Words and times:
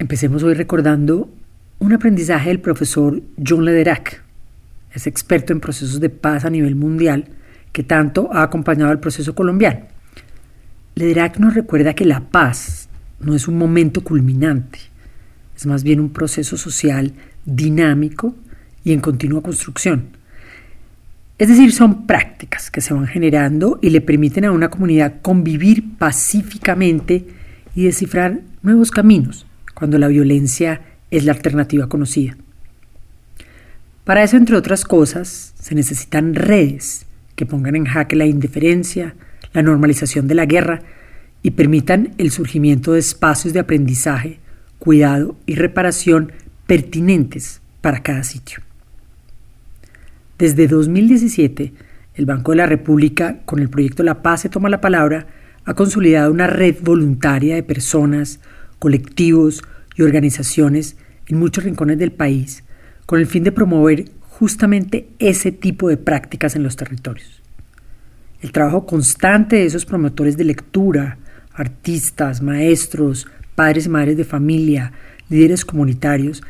Empecemos 0.00 0.44
hoy 0.44 0.54
recordando 0.54 1.28
un 1.80 1.92
aprendizaje 1.92 2.50
del 2.50 2.60
profesor 2.60 3.20
John 3.44 3.64
Lederac, 3.64 4.22
es 4.94 5.08
experto 5.08 5.52
en 5.52 5.58
procesos 5.58 5.98
de 5.98 6.08
paz 6.08 6.44
a 6.44 6.50
nivel 6.50 6.76
mundial 6.76 7.24
que 7.72 7.82
tanto 7.82 8.32
ha 8.32 8.44
acompañado 8.44 8.92
al 8.92 9.00
proceso 9.00 9.34
colombiano. 9.34 9.86
Lederac 10.94 11.38
nos 11.40 11.54
recuerda 11.54 11.94
que 11.94 12.04
la 12.04 12.20
paz 12.20 12.88
no 13.18 13.34
es 13.34 13.48
un 13.48 13.58
momento 13.58 14.04
culminante, 14.04 14.78
es 15.56 15.66
más 15.66 15.82
bien 15.82 15.98
un 15.98 16.10
proceso 16.10 16.56
social 16.56 17.12
dinámico 17.44 18.36
y 18.84 18.92
en 18.92 19.00
continua 19.00 19.42
construcción. 19.42 20.10
Es 21.38 21.48
decir, 21.48 21.72
son 21.72 22.06
prácticas 22.06 22.70
que 22.70 22.80
se 22.80 22.94
van 22.94 23.08
generando 23.08 23.80
y 23.82 23.90
le 23.90 24.00
permiten 24.00 24.44
a 24.44 24.52
una 24.52 24.70
comunidad 24.70 25.14
convivir 25.22 25.96
pacíficamente 25.98 27.26
y 27.74 27.82
descifrar 27.82 28.42
nuevos 28.62 28.92
caminos 28.92 29.47
cuando 29.78 29.96
la 29.96 30.08
violencia 30.08 30.80
es 31.08 31.24
la 31.24 31.30
alternativa 31.30 31.88
conocida. 31.88 32.36
Para 34.02 34.24
eso, 34.24 34.36
entre 34.36 34.56
otras 34.56 34.84
cosas, 34.84 35.54
se 35.56 35.76
necesitan 35.76 36.34
redes 36.34 37.06
que 37.36 37.46
pongan 37.46 37.76
en 37.76 37.84
jaque 37.84 38.16
la 38.16 38.26
indiferencia, 38.26 39.14
la 39.52 39.62
normalización 39.62 40.26
de 40.26 40.34
la 40.34 40.46
guerra 40.46 40.80
y 41.44 41.52
permitan 41.52 42.12
el 42.18 42.32
surgimiento 42.32 42.94
de 42.94 42.98
espacios 42.98 43.54
de 43.54 43.60
aprendizaje, 43.60 44.40
cuidado 44.80 45.36
y 45.46 45.54
reparación 45.54 46.32
pertinentes 46.66 47.60
para 47.80 48.02
cada 48.02 48.24
sitio. 48.24 48.58
Desde 50.40 50.66
2017, 50.66 51.72
el 52.16 52.26
Banco 52.26 52.50
de 52.50 52.56
la 52.56 52.66
República, 52.66 53.42
con 53.44 53.60
el 53.60 53.70
proyecto 53.70 54.02
La 54.02 54.22
Paz 54.22 54.40
se 54.40 54.48
toma 54.48 54.70
la 54.70 54.80
palabra, 54.80 55.28
ha 55.64 55.74
consolidado 55.74 56.32
una 56.32 56.48
red 56.48 56.78
voluntaria 56.82 57.54
de 57.54 57.62
personas, 57.62 58.40
colectivos 58.78 59.62
y 59.96 60.02
organizaciones 60.02 60.96
en 61.26 61.38
muchos 61.38 61.64
rincones 61.64 61.98
del 61.98 62.12
país 62.12 62.64
con 63.06 63.20
el 63.20 63.26
fin 63.26 63.44
de 63.44 63.52
promover 63.52 64.04
justamente 64.20 65.08
ese 65.18 65.50
tipo 65.50 65.88
de 65.88 65.96
prácticas 65.96 66.54
en 66.56 66.62
los 66.62 66.76
territorios. 66.76 67.42
El 68.40 68.52
trabajo 68.52 68.86
constante 68.86 69.56
de 69.56 69.64
esos 69.64 69.84
promotores 69.84 70.36
de 70.36 70.44
lectura, 70.44 71.18
artistas, 71.54 72.40
maestros, 72.40 73.26
padres 73.54 73.86
y 73.86 73.88
madres 73.88 74.16
de 74.16 74.24
familia, 74.24 74.92
líderes 75.28 75.64
comunitarios, 75.64 76.42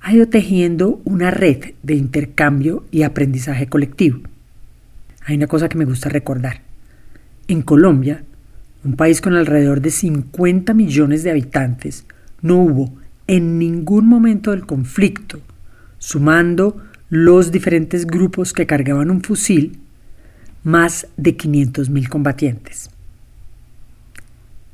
ha 0.00 0.12
ido 0.12 0.28
tejiendo 0.28 1.00
una 1.04 1.30
red 1.30 1.72
de 1.82 1.94
intercambio 1.94 2.84
y 2.90 3.02
aprendizaje 3.02 3.66
colectivo. 3.66 4.20
Hay 5.24 5.36
una 5.36 5.46
cosa 5.46 5.68
que 5.68 5.78
me 5.78 5.86
gusta 5.86 6.10
recordar. 6.10 6.60
En 7.48 7.62
Colombia, 7.62 8.22
un 8.84 8.96
país 8.96 9.20
con 9.20 9.34
alrededor 9.34 9.80
de 9.80 9.90
50 9.90 10.74
millones 10.74 11.22
de 11.22 11.30
habitantes, 11.30 12.04
no 12.42 12.58
hubo 12.58 12.94
en 13.26 13.58
ningún 13.58 14.06
momento 14.06 14.50
del 14.50 14.66
conflicto, 14.66 15.40
sumando 15.98 16.82
los 17.08 17.50
diferentes 17.50 18.06
grupos 18.06 18.52
que 18.52 18.66
cargaban 18.66 19.10
un 19.10 19.22
fusil, 19.22 19.78
más 20.62 21.06
de 21.16 21.36
500.000 21.36 22.08
combatientes. 22.08 22.90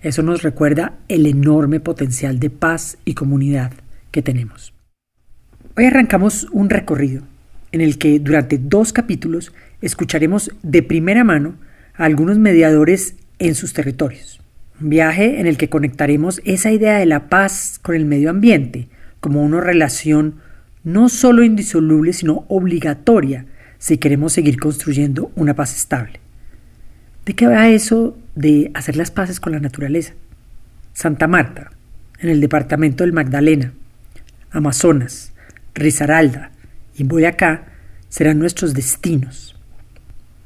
Eso 0.03 0.23
nos 0.23 0.43
recuerda 0.43 0.95
el 1.09 1.27
enorme 1.27 1.79
potencial 1.79 2.41
de 2.41 2.51
paz 2.51 2.97
y 3.05 3.15
comunidad 3.15 3.73
que 4.11 4.23
tenemos. 4.23 4.73
Hoy 5.77 5.85
arrancamos 5.85 6.49
un 6.53 6.71
recorrido 6.71 7.23
en 7.73 7.81
el 7.81 7.99
que 7.99 8.19
durante 8.19 8.59
dos 8.59 8.93
capítulos 8.93 9.53
escucharemos 9.81 10.51
de 10.63 10.83
primera 10.83 11.23
mano 11.23 11.55
a 11.95 12.05
algunos 12.05 12.39
mediadores 12.39 13.15
en 13.41 13.57
sus 13.57 13.73
territorios. 13.73 14.41
Un 14.81 14.91
viaje 14.91 15.41
en 15.41 15.47
el 15.47 15.57
que 15.57 15.69
conectaremos 15.69 16.41
esa 16.45 16.71
idea 16.71 16.99
de 16.99 17.07
la 17.07 17.29
paz 17.29 17.81
con 17.83 17.97
el 17.97 18.05
medio 18.05 18.31
ambiente 18.31 18.89
como 19.19 19.43
una 19.43 19.61
relación 19.61 20.37
no 20.85 21.09
solo 21.09 21.43
indisoluble, 21.43 22.13
sino 22.13 22.45
obligatoria 22.49 23.47
si 23.79 23.99
queremos 23.99 24.33
seguir 24.33 24.59
construyendo 24.59 25.33
una 25.35 25.55
paz 25.55 25.77
estable. 25.77 26.21
¿De 27.27 27.35
qué 27.35 27.47
va 27.47 27.69
eso 27.69 28.17
de 28.35 28.71
hacer 28.75 28.97
las 28.97 29.11
paces 29.11 29.41
con 29.41 29.53
la 29.53 29.61
naturaleza? 29.61 30.15
Santa 30.93 31.27
Marta, 31.27 31.71
en 32.19 32.31
el 32.31 32.41
departamento 32.41 33.05
del 33.05 33.13
Magdalena, 33.13 33.73
Amazonas, 34.51 35.33
Risaralda 35.75 36.51
y 36.97 37.05
Boyacá 37.05 37.67
serán 38.09 38.39
nuestros 38.39 38.75
destinos. 38.75 39.57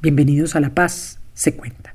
Bienvenidos 0.01 0.55
a 0.55 0.59
La 0.59 0.69
Paz, 0.69 1.19
se 1.33 1.55
cuenta. 1.55 1.94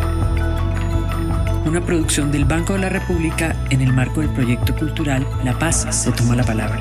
Una 1.65 1.85
producción 1.85 2.31
del 2.31 2.45
Banco 2.45 2.73
de 2.73 2.79
la 2.79 2.89
República 2.89 3.55
en 3.69 3.81
el 3.81 3.93
marco 3.93 4.21
del 4.21 4.29
proyecto 4.29 4.75
cultural 4.75 5.25
La 5.43 5.57
Paz 5.57 5.87
se 5.89 6.11
toma 6.11 6.35
la 6.35 6.43
palabra. 6.43 6.79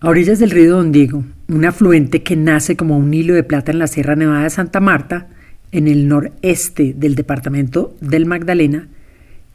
A 0.00 0.08
orillas 0.08 0.38
del 0.38 0.50
río 0.50 0.76
Don 0.76 0.92
Diego, 0.92 1.24
un 1.48 1.64
afluente 1.64 2.22
que 2.22 2.36
nace 2.36 2.76
como 2.76 2.98
un 2.98 3.14
hilo 3.14 3.34
de 3.34 3.42
plata 3.42 3.72
en 3.72 3.78
la 3.78 3.86
Sierra 3.86 4.16
Nevada 4.16 4.44
de 4.44 4.50
Santa 4.50 4.80
Marta, 4.80 5.28
en 5.72 5.88
el 5.88 6.08
noreste 6.08 6.94
del 6.96 7.14
departamento 7.14 7.94
del 8.00 8.26
Magdalena, 8.26 8.88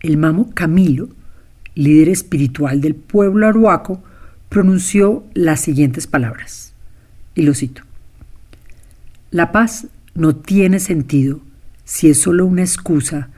el 0.01 0.17
mamo 0.17 0.49
Camilo 0.53 1.09
líder 1.79 2.09
espiritual 2.09 2.81
del 2.81 2.93
pueblo 2.93 3.47
aruaco, 3.47 4.03
pronunció 4.49 5.23
las 5.33 5.61
siguientes 5.61 6.07
palabras, 6.07 6.73
y 7.35 7.43
lo 7.43 7.53
cito. 7.53 7.83
La 9.31 9.53
paz 9.53 9.87
no 10.13 10.35
tiene 10.35 10.79
sentido 10.79 11.39
si 11.89 12.07
es 12.07 12.21
solo 12.21 12.45
una 12.45 12.61
excusa 12.61 13.29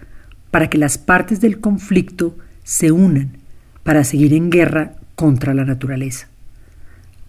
para 0.52 0.70
que 0.70 0.78
las 0.78 0.98
partes 0.98 1.40
del 1.40 1.62
conflicto 1.62 2.38
se 2.66 2.92
unan 2.92 3.38
para 3.84 4.04
seguir 4.04 4.34
en 4.34 4.50
guerra 4.50 4.96
contra 5.16 5.54
la 5.54 5.64
naturaleza. 5.64 6.28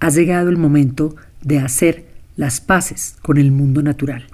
Ha 0.00 0.10
llegado 0.10 0.48
el 0.48 0.56
momento 0.56 1.14
de 1.40 1.60
hacer 1.60 2.06
las 2.34 2.60
paces 2.60 3.14
con 3.22 3.38
el 3.38 3.52
mundo 3.52 3.82
natural. 3.82 4.24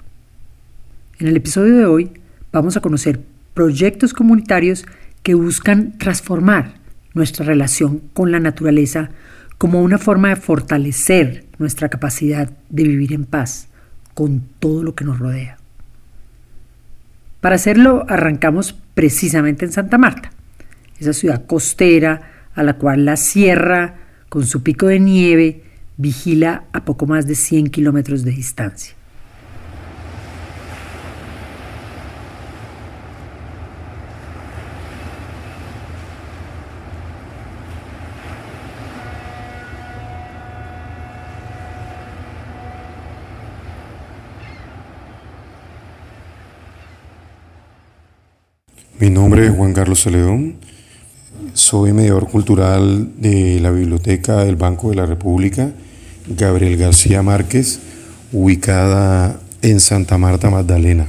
En 1.19 1.27
el 1.27 1.37
episodio 1.37 1.77
de 1.77 1.85
hoy 1.85 2.11
vamos 2.51 2.75
a 2.75 2.81
conocer 2.81 3.21
proyectos 3.53 4.15
comunitarios 4.15 4.83
que 5.21 5.35
buscan 5.35 5.95
transformar 5.99 6.79
nuestra 7.13 7.45
relación 7.45 8.01
con 8.13 8.31
la 8.31 8.39
naturaleza 8.39 9.11
como 9.59 9.83
una 9.83 9.99
forma 9.99 10.29
de 10.29 10.37
fortalecer 10.37 11.45
nuestra 11.59 11.89
capacidad 11.89 12.51
de 12.69 12.83
vivir 12.83 13.13
en 13.13 13.25
paz 13.25 13.67
con 14.15 14.41
todo 14.59 14.81
lo 14.81 14.95
que 14.95 15.05
nos 15.05 15.19
rodea. 15.19 15.58
Para 17.41 17.55
hacerlo 17.55 18.05
arrancamos 18.09 18.75
precisamente 18.93 19.65
en 19.65 19.71
Santa 19.71 19.97
Marta, 19.97 20.31
esa 20.99 21.13
ciudad 21.13 21.45
costera 21.45 22.49
a 22.53 22.63
la 22.63 22.73
cual 22.73 23.05
la 23.05 23.15
sierra, 23.15 23.95
con 24.27 24.45
su 24.45 24.61
pico 24.61 24.87
de 24.87 24.99
nieve, 24.99 25.63
vigila 25.95 26.63
a 26.73 26.83
poco 26.83 27.05
más 27.05 27.27
de 27.27 27.35
100 27.35 27.69
kilómetros 27.69 28.23
de 28.23 28.31
distancia. 28.31 28.98
Mi 48.99 49.09
nombre 49.09 49.45
es 49.45 49.55
Juan 49.55 49.71
Carlos 49.71 50.03
Celedón, 50.03 50.55
soy 51.53 51.93
mediador 51.93 52.29
cultural 52.29 53.13
de 53.15 53.61
la 53.61 53.71
Biblioteca 53.71 54.43
del 54.43 54.57
Banco 54.57 54.89
de 54.89 54.97
la 54.97 55.05
República, 55.05 55.71
Gabriel 56.27 56.75
García 56.75 57.21
Márquez, 57.21 57.79
ubicada 58.33 59.39
en 59.61 59.79
Santa 59.79 60.17
Marta, 60.17 60.49
Magdalena. 60.49 61.07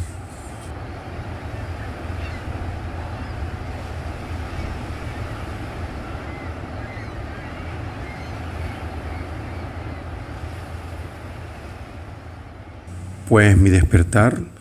Pues 13.28 13.56
mi 13.56 13.70
despertar 13.70 14.59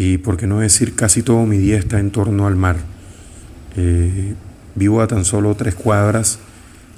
y 0.00 0.16
por 0.16 0.38
qué 0.38 0.46
no 0.46 0.60
decir 0.60 0.94
casi 0.94 1.22
todo 1.22 1.44
mi 1.44 1.58
día 1.58 1.76
está 1.76 2.00
en 2.00 2.10
torno 2.10 2.46
al 2.46 2.56
mar. 2.56 2.76
Eh, 3.76 4.32
vivo 4.74 5.02
a 5.02 5.06
tan 5.06 5.26
solo 5.26 5.54
tres 5.56 5.74
cuadras 5.74 6.38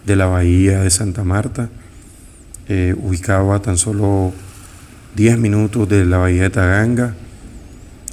de 0.07 0.15
la 0.15 0.27
bahía 0.27 0.83
de 0.83 0.89
Santa 0.89 1.25
Marta, 1.25 1.69
eh, 2.69 2.95
ubicado 2.97 3.55
a 3.55 3.61
tan 3.61 3.77
solo 3.77 4.33
10 5.17 5.37
minutos 5.39 5.89
de 5.89 6.05
la 6.05 6.19
bahía 6.19 6.43
de 6.43 6.51
Taganga, 6.51 7.17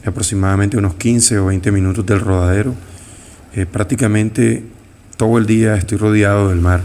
aproximadamente 0.05 0.75
unos 0.75 0.95
15 0.95 1.37
o 1.37 1.45
20 1.45 1.71
minutos 1.71 2.03
del 2.07 2.21
rodadero. 2.21 2.73
Eh, 3.53 3.67
prácticamente 3.67 4.63
todo 5.17 5.37
el 5.37 5.45
día 5.45 5.75
estoy 5.75 5.99
rodeado 5.99 6.49
del 6.49 6.61
mar. 6.61 6.81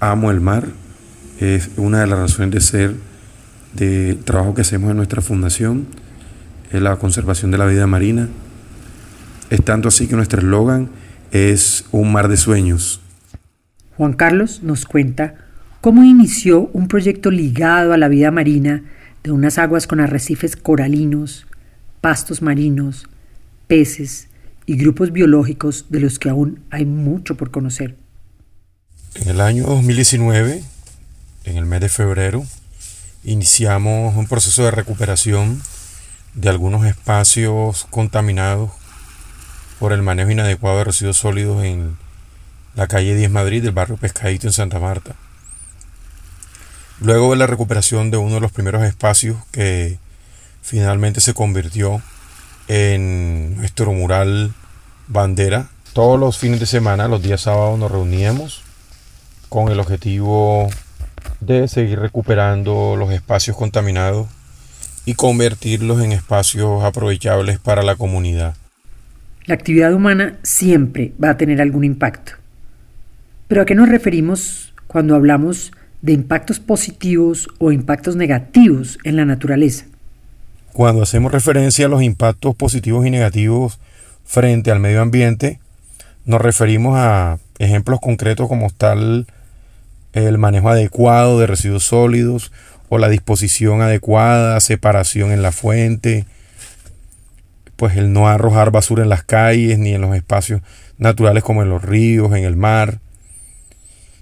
Amo 0.00 0.30
el 0.30 0.40
mar, 0.40 0.66
es 1.40 1.68
una 1.76 2.00
de 2.00 2.06
las 2.06 2.18
razones 2.18 2.52
de 2.52 2.60
ser 2.62 2.94
del 3.74 4.16
trabajo 4.24 4.54
que 4.54 4.62
hacemos 4.62 4.90
en 4.90 4.96
nuestra 4.96 5.20
fundación, 5.20 5.86
es 6.72 6.80
la 6.80 6.96
conservación 6.96 7.50
de 7.50 7.58
la 7.58 7.66
vida 7.66 7.86
marina. 7.86 8.28
Es 9.50 9.62
tanto 9.62 9.88
así 9.88 10.08
que 10.08 10.16
nuestro 10.16 10.40
eslogan 10.40 10.88
es 11.30 11.84
un 11.92 12.10
mar 12.10 12.28
de 12.28 12.36
sueños. 12.36 13.00
Juan 13.96 14.14
Carlos 14.14 14.62
nos 14.62 14.86
cuenta 14.86 15.34
cómo 15.80 16.02
inició 16.02 16.70
un 16.72 16.88
proyecto 16.88 17.30
ligado 17.30 17.92
a 17.92 17.98
la 17.98 18.08
vida 18.08 18.30
marina 18.30 18.82
de 19.22 19.30
unas 19.30 19.58
aguas 19.58 19.86
con 19.86 20.00
arrecifes 20.00 20.56
coralinos, 20.56 21.46
pastos 22.00 22.40
marinos, 22.40 23.06
peces 23.66 24.28
y 24.64 24.76
grupos 24.76 25.12
biológicos 25.12 25.86
de 25.90 26.00
los 26.00 26.18
que 26.18 26.30
aún 26.30 26.60
hay 26.70 26.86
mucho 26.86 27.36
por 27.36 27.50
conocer. 27.50 27.96
En 29.14 29.28
el 29.28 29.40
año 29.42 29.64
2019, 29.64 30.62
en 31.44 31.56
el 31.56 31.66
mes 31.66 31.80
de 31.80 31.88
febrero, 31.90 32.44
iniciamos 33.24 34.16
un 34.16 34.26
proceso 34.26 34.64
de 34.64 34.70
recuperación 34.70 35.60
de 36.34 36.48
algunos 36.48 36.86
espacios 36.86 37.86
contaminados 37.90 38.70
por 39.78 39.92
el 39.92 40.02
manejo 40.02 40.30
inadecuado 40.30 40.78
de 40.78 40.84
residuos 40.84 41.18
sólidos 41.18 41.64
en 41.64 41.98
la 42.74 42.86
calle 42.86 43.14
10 43.14 43.30
Madrid 43.30 43.62
del 43.62 43.72
barrio 43.72 43.96
Pescadito 43.96 44.46
en 44.46 44.52
Santa 44.52 44.78
Marta. 44.78 45.14
Luego 47.00 47.30
de 47.32 47.36
la 47.36 47.46
recuperación 47.46 48.10
de 48.10 48.16
uno 48.16 48.36
de 48.36 48.40
los 48.40 48.52
primeros 48.52 48.82
espacios 48.84 49.36
que 49.50 49.98
finalmente 50.62 51.20
se 51.20 51.34
convirtió 51.34 52.00
en 52.68 53.56
nuestro 53.56 53.92
mural 53.92 54.54
bandera, 55.08 55.68
todos 55.92 56.18
los 56.18 56.38
fines 56.38 56.60
de 56.60 56.66
semana, 56.66 57.08
los 57.08 57.22
días 57.22 57.42
sábados, 57.42 57.78
nos 57.78 57.90
reuníamos 57.90 58.62
con 59.48 59.70
el 59.70 59.80
objetivo 59.80 60.70
de 61.40 61.68
seguir 61.68 61.98
recuperando 61.98 62.96
los 62.96 63.10
espacios 63.10 63.56
contaminados 63.56 64.28
y 65.04 65.14
convertirlos 65.14 66.02
en 66.02 66.12
espacios 66.12 66.84
aprovechables 66.84 67.58
para 67.58 67.82
la 67.82 67.96
comunidad. 67.96 68.54
La 69.46 69.54
actividad 69.54 69.92
humana 69.92 70.38
siempre 70.42 71.12
va 71.22 71.30
a 71.30 71.36
tener 71.36 71.60
algún 71.60 71.84
impacto. 71.84 72.32
Pero 73.48 73.62
¿a 73.62 73.64
qué 73.64 73.74
nos 73.74 73.88
referimos 73.88 74.72
cuando 74.86 75.14
hablamos 75.14 75.72
de 76.00 76.12
impactos 76.12 76.60
positivos 76.60 77.48
o 77.58 77.72
impactos 77.72 78.16
negativos 78.16 78.98
en 79.04 79.16
la 79.16 79.24
naturaleza? 79.24 79.86
Cuando 80.72 81.02
hacemos 81.02 81.32
referencia 81.32 81.86
a 81.86 81.88
los 81.88 82.02
impactos 82.02 82.54
positivos 82.54 83.04
y 83.06 83.10
negativos 83.10 83.78
frente 84.24 84.70
al 84.70 84.80
medio 84.80 85.02
ambiente, 85.02 85.58
nos 86.24 86.40
referimos 86.40 86.96
a 86.96 87.38
ejemplos 87.58 88.00
concretos 88.00 88.48
como 88.48 88.70
tal 88.70 89.26
el 90.12 90.38
manejo 90.38 90.68
adecuado 90.68 91.38
de 91.40 91.46
residuos 91.46 91.84
sólidos 91.84 92.52
o 92.94 92.98
la 92.98 93.08
disposición 93.08 93.80
adecuada, 93.80 94.60
separación 94.60 95.32
en 95.32 95.40
la 95.40 95.50
fuente, 95.50 96.26
pues 97.76 97.96
el 97.96 98.12
no 98.12 98.28
arrojar 98.28 98.70
basura 98.70 99.02
en 99.02 99.08
las 99.08 99.22
calles 99.22 99.78
ni 99.78 99.94
en 99.94 100.02
los 100.02 100.14
espacios 100.14 100.60
naturales 100.98 101.42
como 101.42 101.62
en 101.62 101.70
los 101.70 101.80
ríos, 101.80 102.36
en 102.36 102.44
el 102.44 102.54
mar. 102.54 103.00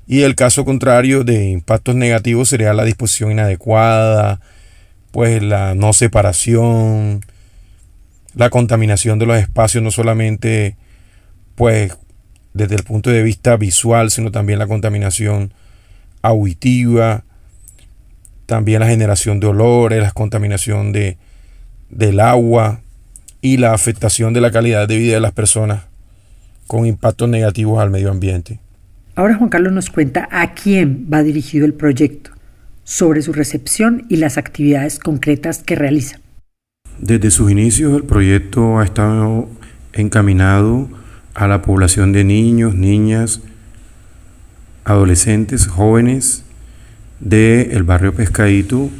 Y 0.06 0.22
el 0.22 0.36
caso 0.36 0.64
contrario 0.64 1.24
de 1.24 1.48
impactos 1.48 1.96
negativos 1.96 2.48
sería 2.48 2.72
la 2.72 2.84
disposición 2.84 3.32
inadecuada, 3.32 4.40
pues 5.10 5.42
la 5.42 5.74
no 5.74 5.92
separación, 5.92 7.24
la 8.36 8.50
contaminación 8.50 9.18
de 9.18 9.26
los 9.26 9.38
espacios, 9.38 9.82
no 9.82 9.90
solamente 9.90 10.76
pues 11.56 11.98
desde 12.54 12.76
el 12.76 12.84
punto 12.84 13.10
de 13.10 13.24
vista 13.24 13.56
visual, 13.56 14.12
sino 14.12 14.30
también 14.30 14.60
la 14.60 14.68
contaminación 14.68 15.52
auditiva, 16.22 17.24
también 18.50 18.80
la 18.80 18.88
generación 18.88 19.38
de 19.38 19.46
olores, 19.46 20.02
la 20.02 20.10
contaminación 20.10 20.90
de, 20.90 21.18
del 21.88 22.18
agua 22.18 22.80
y 23.40 23.58
la 23.58 23.74
afectación 23.74 24.34
de 24.34 24.40
la 24.40 24.50
calidad 24.50 24.88
de 24.88 24.98
vida 24.98 25.14
de 25.14 25.20
las 25.20 25.30
personas 25.30 25.84
con 26.66 26.84
impactos 26.84 27.28
negativos 27.28 27.78
al 27.78 27.90
medio 27.90 28.10
ambiente. 28.10 28.58
Ahora 29.14 29.36
Juan 29.36 29.50
Carlos 29.50 29.72
nos 29.72 29.88
cuenta 29.88 30.28
a 30.32 30.52
quién 30.54 31.06
va 31.12 31.22
dirigido 31.22 31.64
el 31.64 31.74
proyecto, 31.74 32.32
sobre 32.82 33.22
su 33.22 33.32
recepción 33.32 34.04
y 34.08 34.16
las 34.16 34.36
actividades 34.36 34.98
concretas 34.98 35.62
que 35.62 35.76
realiza. 35.76 36.18
Desde 36.98 37.30
sus 37.30 37.52
inicios 37.52 37.94
el 37.94 38.02
proyecto 38.02 38.80
ha 38.80 38.84
estado 38.84 39.48
encaminado 39.92 40.88
a 41.34 41.46
la 41.46 41.62
población 41.62 42.10
de 42.10 42.24
niños, 42.24 42.74
niñas, 42.74 43.42
adolescentes, 44.84 45.68
jóvenes 45.68 46.42
del 47.20 47.70
el 47.72 47.82
barrio 47.84 48.14
Pescadito 48.14 48.90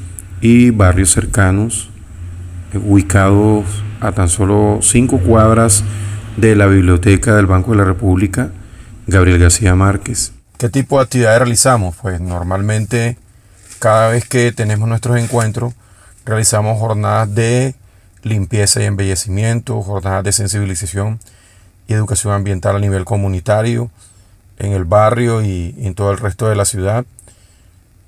y 0.41 0.71
barrios 0.71 1.11
cercanos, 1.11 1.91
ubicados 2.75 3.65
a 4.01 4.13
tan 4.13 4.29
solo 4.29 4.79
cinco 4.83 5.19
cuadras 5.19 5.85
de 6.37 6.55
la 6.55 6.67
biblioteca 6.67 7.35
del 7.35 7.47
Banco 7.47 7.73
de 7.73 7.79
la 7.79 7.85
República, 7.85 8.51
Gabriel 9.07 9.39
García 9.39 9.75
Márquez. 9.75 10.33
¿Qué 10.59 10.69
tipo 10.69 10.99
de 10.99 11.05
actividades 11.05 11.39
realizamos? 11.39 11.97
Pues 12.01 12.21
normalmente 12.21 13.17
cada 13.79 14.11
vez 14.11 14.27
que 14.27 14.53
tenemos 14.53 14.89
nuestros 14.89 15.19
encuentros, 15.19 15.75
realizamos 16.25 16.79
jornadas 16.79 17.35
de 17.35 17.75
limpieza 18.23 18.83
y 18.83 18.85
embellecimiento, 18.85 19.81
jornadas 19.83 20.25
de 20.25 20.33
sensibilización 20.33 21.19
y 21.89 21.95
educación 21.95 22.35
ambiental 22.35 22.77
a 22.77 22.79
nivel 22.79 23.05
comunitario, 23.05 23.91
en 24.59 24.73
el 24.73 24.85
barrio 24.85 25.43
y 25.43 25.75
en 25.79 25.95
todo 25.95 26.11
el 26.11 26.19
resto 26.19 26.47
de 26.49 26.57
la 26.57 26.67
ciudad. 26.67 27.07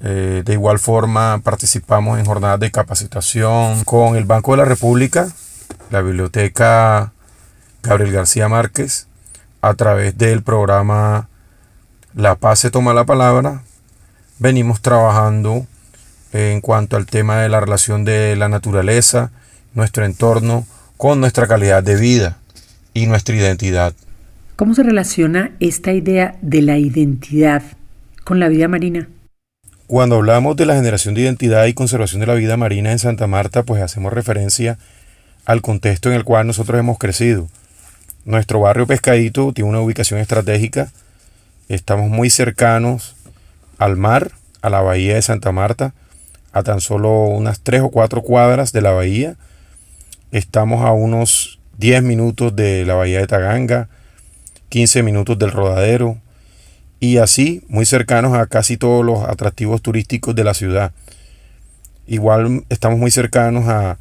Eh, 0.05 0.43
de 0.45 0.53
igual 0.53 0.81
forma 0.81 1.41
participamos 1.45 2.19
en 2.19 2.27
jornadas 2.27 2.59
de 2.59 2.73
capacitación 2.73 3.85
con 3.85 4.17
el 4.17 4.25
Banco 4.25 4.51
de 4.51 4.57
la 4.59 4.65
República, 4.65 5.29
la 5.91 6.03
Biblioteca 6.03 7.13
Gabriel 7.85 8.13
García 8.13 8.49
Márquez, 8.49 9.07
a 9.61 9.75
través 9.75 10.19
del 10.19 10.43
programa 10.43 11.29
La 12.15 12.35
Paz 12.35 12.59
se 12.59 12.71
toma 12.73 12.95
la 12.95 13.05
palabra. 13.05 13.63
Venimos 14.41 14.81
trabajando 14.81 15.67
en 16.33 16.61
cuanto 16.61 16.97
al 16.97 17.07
tema 17.07 17.39
de 17.39 17.49
la 17.49 17.61
relación 17.61 18.05
de 18.05 18.35
la 18.35 18.49
naturaleza, 18.49 19.31
nuestro 19.75 20.05
entorno, 20.05 20.67
con 20.97 21.21
nuestra 21.21 21.47
calidad 21.47 21.83
de 21.83 21.97
vida 21.97 22.39
y 22.93 23.07
nuestra 23.07 23.37
identidad. 23.37 23.95
¿Cómo 24.57 24.75
se 24.75 24.83
relaciona 24.83 25.53
esta 25.61 25.93
idea 25.93 26.37
de 26.43 26.63
la 26.63 26.79
identidad 26.79 27.63
con 28.25 28.41
la 28.41 28.49
vida 28.49 28.67
marina? 28.67 29.09
Cuando 29.87 30.17
hablamos 30.17 30.57
de 30.57 30.65
la 30.65 30.77
generación 30.77 31.15
de 31.15 31.23
identidad 31.23 31.67
y 31.67 31.75
conservación 31.75 32.21
de 32.21 32.27
la 32.27 32.35
vida 32.35 32.57
marina 32.57 32.93
en 32.93 32.99
Santa 32.99 33.27
Marta, 33.27 33.65
pues 33.65 33.83
hacemos 33.83 34.13
referencia 34.13 34.79
al 35.45 35.61
contexto 35.61 36.09
en 36.09 36.15
el 36.15 36.25
cual 36.25 36.47
nosotros 36.47 36.79
hemos 36.79 36.99
crecido. 36.99 37.49
Nuestro 38.25 38.61
barrio 38.61 38.87
Pescadito 38.87 39.53
tiene 39.53 39.69
una 39.69 39.81
ubicación 39.81 40.21
estratégica. 40.21 40.91
Estamos 41.69 42.09
muy 42.09 42.31
cercanos 42.31 43.17
al 43.77 43.97
mar, 43.97 44.31
a 44.63 44.71
la 44.71 44.81
bahía 44.81 45.17
de 45.17 45.23
Santa 45.23 45.51
Marta, 45.53 45.93
a 46.53 46.63
tan 46.63 46.81
solo 46.81 47.25
unas 47.25 47.61
tres 47.61 47.83
o 47.83 47.91
cuatro 47.91 48.23
cuadras 48.23 48.73
de 48.73 48.83
la 48.83 48.93
bahía. 48.93 49.35
Estamos 50.31 50.87
a 50.87 50.93
unos 50.93 51.59
10 51.79 52.05
minutos 52.05 52.55
de 52.55 52.87
la 52.87 52.95
bahía 52.95 53.19
de 53.19 53.27
Taganga, 53.27 53.89
15 54.69 55.03
minutos 55.03 55.39
del 55.39 55.51
rodadero 55.51 56.22
y 57.03 57.19
así 57.19 57.65
muy 57.67 57.85
cercanos 57.85 58.33
a 58.33 58.47
casi 58.47 58.77
todos 58.77 59.05
los 59.05 59.25
atractivos 59.25 59.83
turísticos 59.83 60.37
de 60.37 60.45
la 60.45 60.55
ciudad. 60.55 60.93
Igual 62.07 62.63
estamos 62.69 62.97
muy 62.97 63.11
cercanos 63.11 63.67
a 63.67 63.99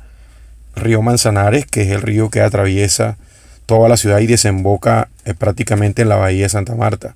Río 0.75 1.01
Manzanares, 1.01 1.65
que 1.65 1.81
es 1.81 1.89
el 1.89 2.03
río 2.03 2.29
que 2.29 2.41
atraviesa 2.41 3.17
toda 3.65 3.89
la 3.89 3.97
ciudad 3.97 4.19
y 4.19 4.27
desemboca 4.27 5.09
eh, 5.25 5.33
prácticamente 5.33 6.03
en 6.03 6.09
la 6.09 6.17
bahía 6.17 6.43
de 6.43 6.49
Santa 6.49 6.75
Marta. 6.75 7.15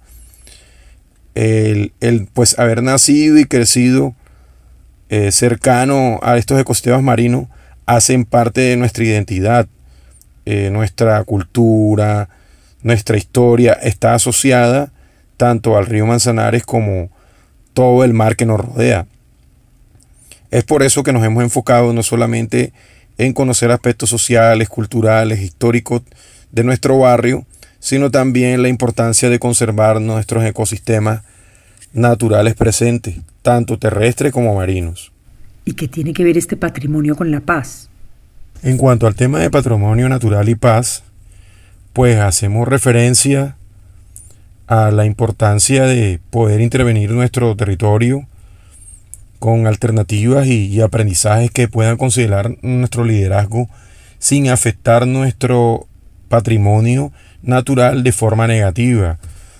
El, 1.36 1.92
pues 2.34 2.58
haber 2.58 2.82
nacido 2.82 3.38
y 3.38 3.46
crecido 3.46 4.15
eh, 5.10 5.32
cercano 5.32 6.20
a 6.24 6.38
estos 6.38 6.60
ecosistemas 6.60 7.04
marinos 7.04 7.46
hacen 7.86 8.25
parte 8.25 8.62
de 8.62 8.75
nuestra 8.75 9.04
identidad, 9.04 9.68
eh, 10.48 10.72
nuestra 10.72 11.24
cultura, 11.25 12.27
nuestra 12.82 13.18
historia 13.18 13.74
está 13.74 14.15
asociada 14.15 14.89
tanto 15.38 15.77
al 15.77 15.86
río 15.86 16.06
Manzanares 16.06 16.63
como 16.63 17.10
todo 17.74 18.04
el 18.04 18.13
mar 18.13 18.36
que 18.36 18.46
nos 18.46 18.60
rodea. 18.60 19.06
Es 20.51 20.63
por 20.63 20.84
eso 20.84 21.04
que 21.04 21.13
nos 21.13 21.24
hemos 21.25 21.44
enfocado 21.44 21.94
no 21.94 22.04
solamente 22.04 22.72
en 23.18 23.34
conocer 23.34 23.72
aspectos 23.72 24.10
sociales, 24.10 24.70
culturales, 24.70 25.42
históricos 25.42 26.01
de 26.51 26.63
nuestro 26.63 27.00
barrio, 27.00 27.46
sino 27.80 28.12
también 28.12 28.62
la 28.62 28.70
importancia 28.70 29.30
de 29.30 29.39
conservar 29.39 30.01
nuestros 30.01 30.44
ecosistemas 30.44 31.22
naturales 31.94 32.56
presentes, 32.56 33.15
tanto 33.42 33.77
terrestres 33.77 34.32
como 34.32 34.56
marinos. 34.56 35.12
¿Y 35.65 35.74
qué 35.74 35.88
tiene 35.88 36.13
que 36.13 36.24
ver 36.24 36.38
este 36.38 36.58
patrimonio 36.58 37.15
con 37.15 37.32
la 37.32 37.42
paz? 37.42 37.89
En 38.63 38.77
cuanto 38.77 39.08
al 39.08 39.15
tema 39.15 39.39
de 39.39 39.50
patrimonio 39.50 40.08
natural 40.10 40.48
y 40.50 40.56
paz, 40.56 41.04
pues 41.94 42.18
hacemos 42.20 42.68
referencia 42.68 43.56
a 44.67 44.91
la 44.91 45.05
importancia 45.05 45.84
de 45.84 46.19
poder 46.29 46.62
intervenir 46.62 47.10
en 47.10 47.17
nuestro 47.17 47.55
territorio 47.55 48.27
con 49.39 49.67
alternativas 49.67 50.48
y, 50.48 50.67
y, 50.67 50.81
aprendizajes 50.81 51.51
que 51.51 51.67
puedan 51.67 51.98
considerar 51.98 52.57
nuestro 52.62 53.03
liderazgo 53.03 53.69
sin 54.17 54.50
afectar 54.50 55.05
nuestro 55.05 55.88
patrimonio 56.29 57.12
natural 57.43 58.03
de 58.03 58.12
forma 58.12 58.48
negativa. 58.48 59.19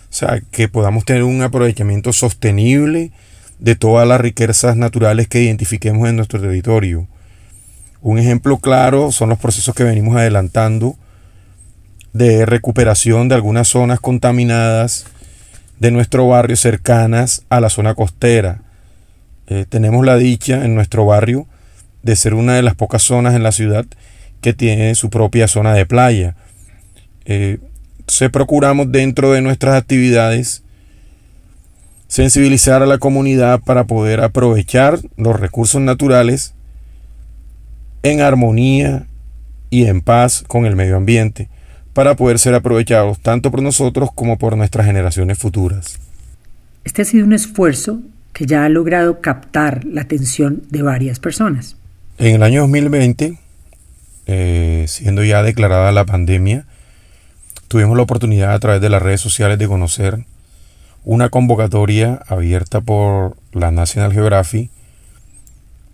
O 0.09 0.13
sea, 0.17 0.41
que 0.51 0.67
podamos 0.69 1.05
tener 1.05 1.24
un 1.24 1.41
aprovechamiento 1.41 2.13
sostenible 2.13 3.12
de 3.59 3.75
todas 3.75 4.07
las 4.07 4.19
riquezas 4.19 4.75
naturales 4.75 5.27
que 5.27 5.41
identifiquemos 5.41 6.07
en 6.09 6.15
nuestro 6.15 6.39
territorio. 6.39 7.07
Un 8.01 8.17
ejemplo 8.19 8.57
claro 8.57 9.12
son 9.12 9.29
los 9.29 9.39
procesos 9.39 9.75
que 9.75 9.83
venimos 9.83 10.15
adelantando 10.15 10.95
de 12.15 12.45
recuperación 12.45 13.27
de 13.27 13.36
algunas 13.36 13.67
zonas 13.67 14.00
contaminadas 14.00 15.05
de 15.81 15.91
nuestro 15.91 16.25
barrio 16.29 16.55
cercanas 16.55 17.43
a 17.50 17.60
la 17.60 17.69
zona 17.69 17.93
costera. 17.93 18.62
Eh, 19.48 19.65
tenemos 19.67 20.05
la 20.05 20.15
dicha 20.15 20.63
en 20.63 20.75
nuestro 20.75 21.05
barrio 21.05 21.45
de 22.03 22.15
ser 22.15 22.34
una 22.34 22.55
de 22.55 22.62
las 22.62 22.74
pocas 22.74 23.03
zonas 23.03 23.36
en 23.36 23.43
la 23.43 23.51
ciudad 23.51 23.86
que 24.39 24.53
tiene 24.53 24.95
su 24.95 25.10
propia 25.10 25.50
zona 25.50 25.74
de 25.74 25.86
playa. 25.86 26.38
Eh, 27.25 27.57
se 28.07 28.29
procuramos 28.29 28.93
dentro 28.93 29.34
de 29.34 29.41
nuestras 29.41 29.75
actividades 29.75 30.63
sensibilizar 32.07 32.81
a 32.81 32.86
la 32.86 32.98
comunidad 32.98 33.60
para 33.60 33.88
poder 33.88 34.22
aprovechar 34.22 35.00
los 35.17 35.38
recursos 35.38 35.81
naturales 35.81 36.53
en 38.03 38.22
armonía 38.22 39.05
y 39.69 39.88
en 39.88 40.00
paz 40.00 40.45
con 40.48 40.65
el 40.65 40.77
medio 40.77 40.95
ambiente 40.95 41.50
para 41.95 42.17
poder 42.17 42.39
ser 42.39 42.53
aprovechados 42.53 43.19
tanto 43.19 43.49
por 43.51 43.61
nosotros 43.61 44.09
como 44.13 44.37
por 44.37 44.57
nuestras 44.57 44.85
generaciones 44.85 45.37
futuras. 45.37 45.97
Este 46.83 47.01
ha 47.01 47.05
sido 47.05 47.25
un 47.25 47.31
esfuerzo 47.31 48.01
que 48.33 48.45
ya 48.45 48.65
ha 48.65 48.69
logrado 48.69 49.21
captar 49.21 49.85
la 49.85 50.01
atención 50.01 50.63
de 50.69 50.81
varias 50.81 51.19
personas. 51.19 51.77
En 52.17 52.35
el 52.35 52.43
año 52.43 52.59
2020, 52.63 53.39
eh, 54.27 54.85
siendo 54.89 55.23
ya 55.23 55.41
declarada 55.41 55.93
la 55.93 56.05
pandemia, 56.05 56.65
tuvimos 57.69 57.95
la 57.95 58.03
oportunidad 58.03 58.53
a 58.53 58.59
través 58.59 58.81
de 58.81 58.89
las 58.89 59.01
redes 59.01 59.21
sociales 59.21 59.57
de 59.57 59.69
conocer 59.69 60.25
una 61.05 61.29
convocatoria 61.29 62.19
abierta 62.27 62.81
por 62.81 63.37
la 63.53 63.71
National 63.71 64.11
Geographic 64.11 64.69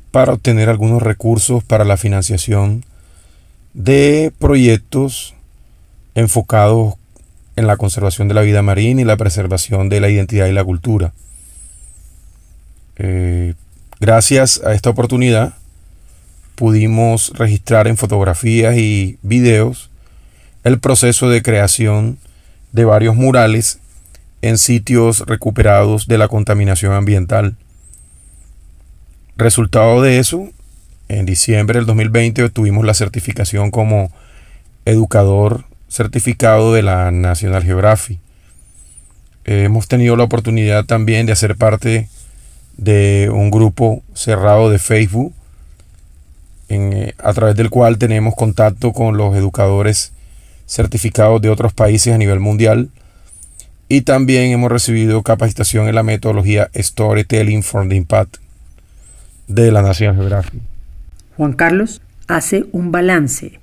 para 0.10 0.34
obtener 0.34 0.68
algunos 0.68 1.04
recursos 1.04 1.64
para 1.64 1.86
la 1.86 1.96
financiación 1.96 2.86
de 3.76 4.34
proyectos 4.40 5.36
enfocados 6.16 6.96
en 7.56 7.68
la 7.68 7.78
conservación 7.78 8.28
de 8.28 8.34
la 8.34 8.42
vida 8.42 8.62
marina 8.62 9.02
y 9.02 9.06
la 9.06 9.18
preservación 9.18 9.90
de 9.90 10.00
la 10.00 10.10
identidad 10.10 10.48
y 10.48 10.54
la 10.54 10.64
cultura. 10.64 11.14
Eh, 12.98 13.54
gracias 14.00 14.62
a 14.66 14.74
esta 14.74 14.90
oportunidad 14.90 15.54
pudimos 16.56 17.32
registrar 17.36 17.88
en 17.88 17.98
fotografías 17.98 18.78
y 18.78 19.18
videos 19.24 19.90
el 20.64 20.80
proceso 20.80 21.30
de 21.30 21.42
creación 21.42 22.20
de 22.72 22.86
varios 22.86 23.16
murales 23.16 23.80
en 24.42 24.58
sitios 24.58 25.22
recuperados 25.22 26.08
de 26.08 26.18
la 26.18 26.28
contaminación 26.28 26.94
ambiental. 26.94 27.56
Resultado 29.38 30.02
de 30.02 30.20
eso, 30.20 30.50
en 31.10 31.26
diciembre 31.26 31.80
del 31.80 31.86
2020 31.86 32.44
obtuvimos 32.44 32.86
la 32.86 32.94
certificación 32.94 33.72
como 33.72 34.12
educador 34.86 35.66
certificado 35.92 36.74
de 36.74 36.84
la 36.84 37.12
National 37.12 37.64
Geographic. 37.64 38.20
hemos 39.44 39.88
tenido 39.88 40.16
la 40.16 40.24
oportunidad 40.24 40.86
también 40.86 41.26
de 41.26 41.34
hacer 41.34 41.58
parte 41.58 42.08
de 42.78 43.30
un 43.32 43.52
grupo 43.52 44.02
cerrado 44.14 44.70
de 44.70 44.80
Facebook, 44.80 45.34
eh, 46.70 47.14
a 47.18 47.34
través 47.34 47.56
del 47.56 47.70
cual 47.70 47.98
tenemos 47.98 48.36
contacto 48.36 48.94
con 48.94 49.18
los 49.18 49.36
educadores 49.36 50.14
certificados 50.66 51.42
de 51.42 51.50
otros 51.50 51.74
países 51.74 52.14
a 52.14 52.18
nivel 52.18 52.40
mundial 52.40 52.90
y 53.90 54.02
también 54.02 54.52
hemos 54.52 54.72
recibido 54.72 55.22
capacitación 55.22 55.90
en 55.90 55.96
la 55.96 56.04
metodología 56.04 56.70
Storytelling 56.74 57.64
for 57.64 57.90
the 57.90 57.96
Impact 57.96 58.38
de 59.50 59.72
la 59.74 59.82
Nación 59.82 60.16
Geográfica. 60.16 60.64
Juan 61.36 61.52
Carlos 61.52 62.02
hace 62.28 62.64
un 62.72 62.94
balance 62.94 63.61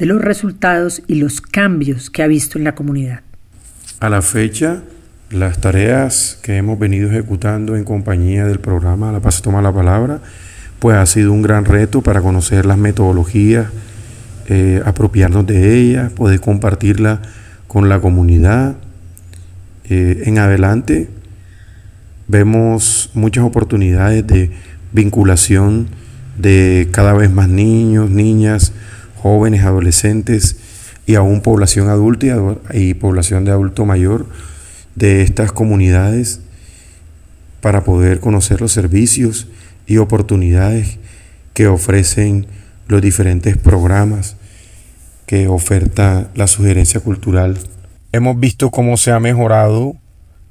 de 0.00 0.06
los 0.06 0.20
resultados 0.20 1.02
y 1.06 1.16
los 1.16 1.42
cambios 1.42 2.08
que 2.08 2.22
ha 2.22 2.26
visto 2.26 2.56
en 2.56 2.64
la 2.64 2.74
comunidad. 2.74 3.20
A 4.00 4.08
la 4.08 4.22
fecha, 4.22 4.80
las 5.30 5.60
tareas 5.60 6.38
que 6.42 6.56
hemos 6.56 6.78
venido 6.78 7.10
ejecutando 7.10 7.76
en 7.76 7.84
compañía 7.84 8.46
del 8.46 8.60
programa 8.60 9.12
La 9.12 9.20
Paz 9.20 9.42
Toma 9.42 9.60
la 9.60 9.72
Palabra, 9.72 10.20
pues 10.78 10.96
ha 10.96 11.04
sido 11.04 11.32
un 11.32 11.42
gran 11.42 11.66
reto 11.66 12.00
para 12.00 12.22
conocer 12.22 12.64
las 12.64 12.78
metodologías, 12.78 13.68
eh, 14.48 14.80
apropiarnos 14.84 15.46
de 15.46 15.78
ellas, 15.78 16.10
poder 16.12 16.40
compartirla 16.40 17.20
con 17.68 17.90
la 17.90 18.00
comunidad 18.00 18.76
eh, 19.84 20.22
en 20.24 20.38
adelante 20.38 21.10
vemos 22.30 23.10
muchas 23.12 23.42
oportunidades 23.42 24.24
de 24.24 24.52
vinculación 24.92 25.88
de 26.38 26.88
cada 26.92 27.12
vez 27.12 27.28
más 27.30 27.48
niños, 27.48 28.08
niñas, 28.08 28.72
jóvenes, 29.20 29.64
adolescentes 29.64 30.56
y 31.06 31.14
aún 31.14 31.40
población 31.40 31.88
adulta 31.88 32.26
y, 32.72 32.94
población 32.94 33.44
de 33.44 33.52
adulto 33.52 33.84
mayor 33.84 34.26
de 34.94 35.22
estas 35.22 35.52
comunidades 35.52 36.40
para 37.60 37.84
poder 37.84 38.20
conocer 38.20 38.60
los 38.60 38.72
servicios 38.72 39.48
y 39.86 39.98
oportunidades 39.98 40.98
que 41.52 41.66
ofrecen 41.66 42.46
los 42.88 43.02
diferentes 43.02 43.56
programas 43.56 44.36
que 45.26 45.46
oferta 45.46 46.28
la 46.34 46.46
sugerencia 46.46 47.00
cultural. 47.00 47.58
Hemos 48.12 48.40
visto 48.40 48.70
cómo 48.70 48.96
se 48.96 49.12
ha 49.12 49.20
mejorado 49.20 49.94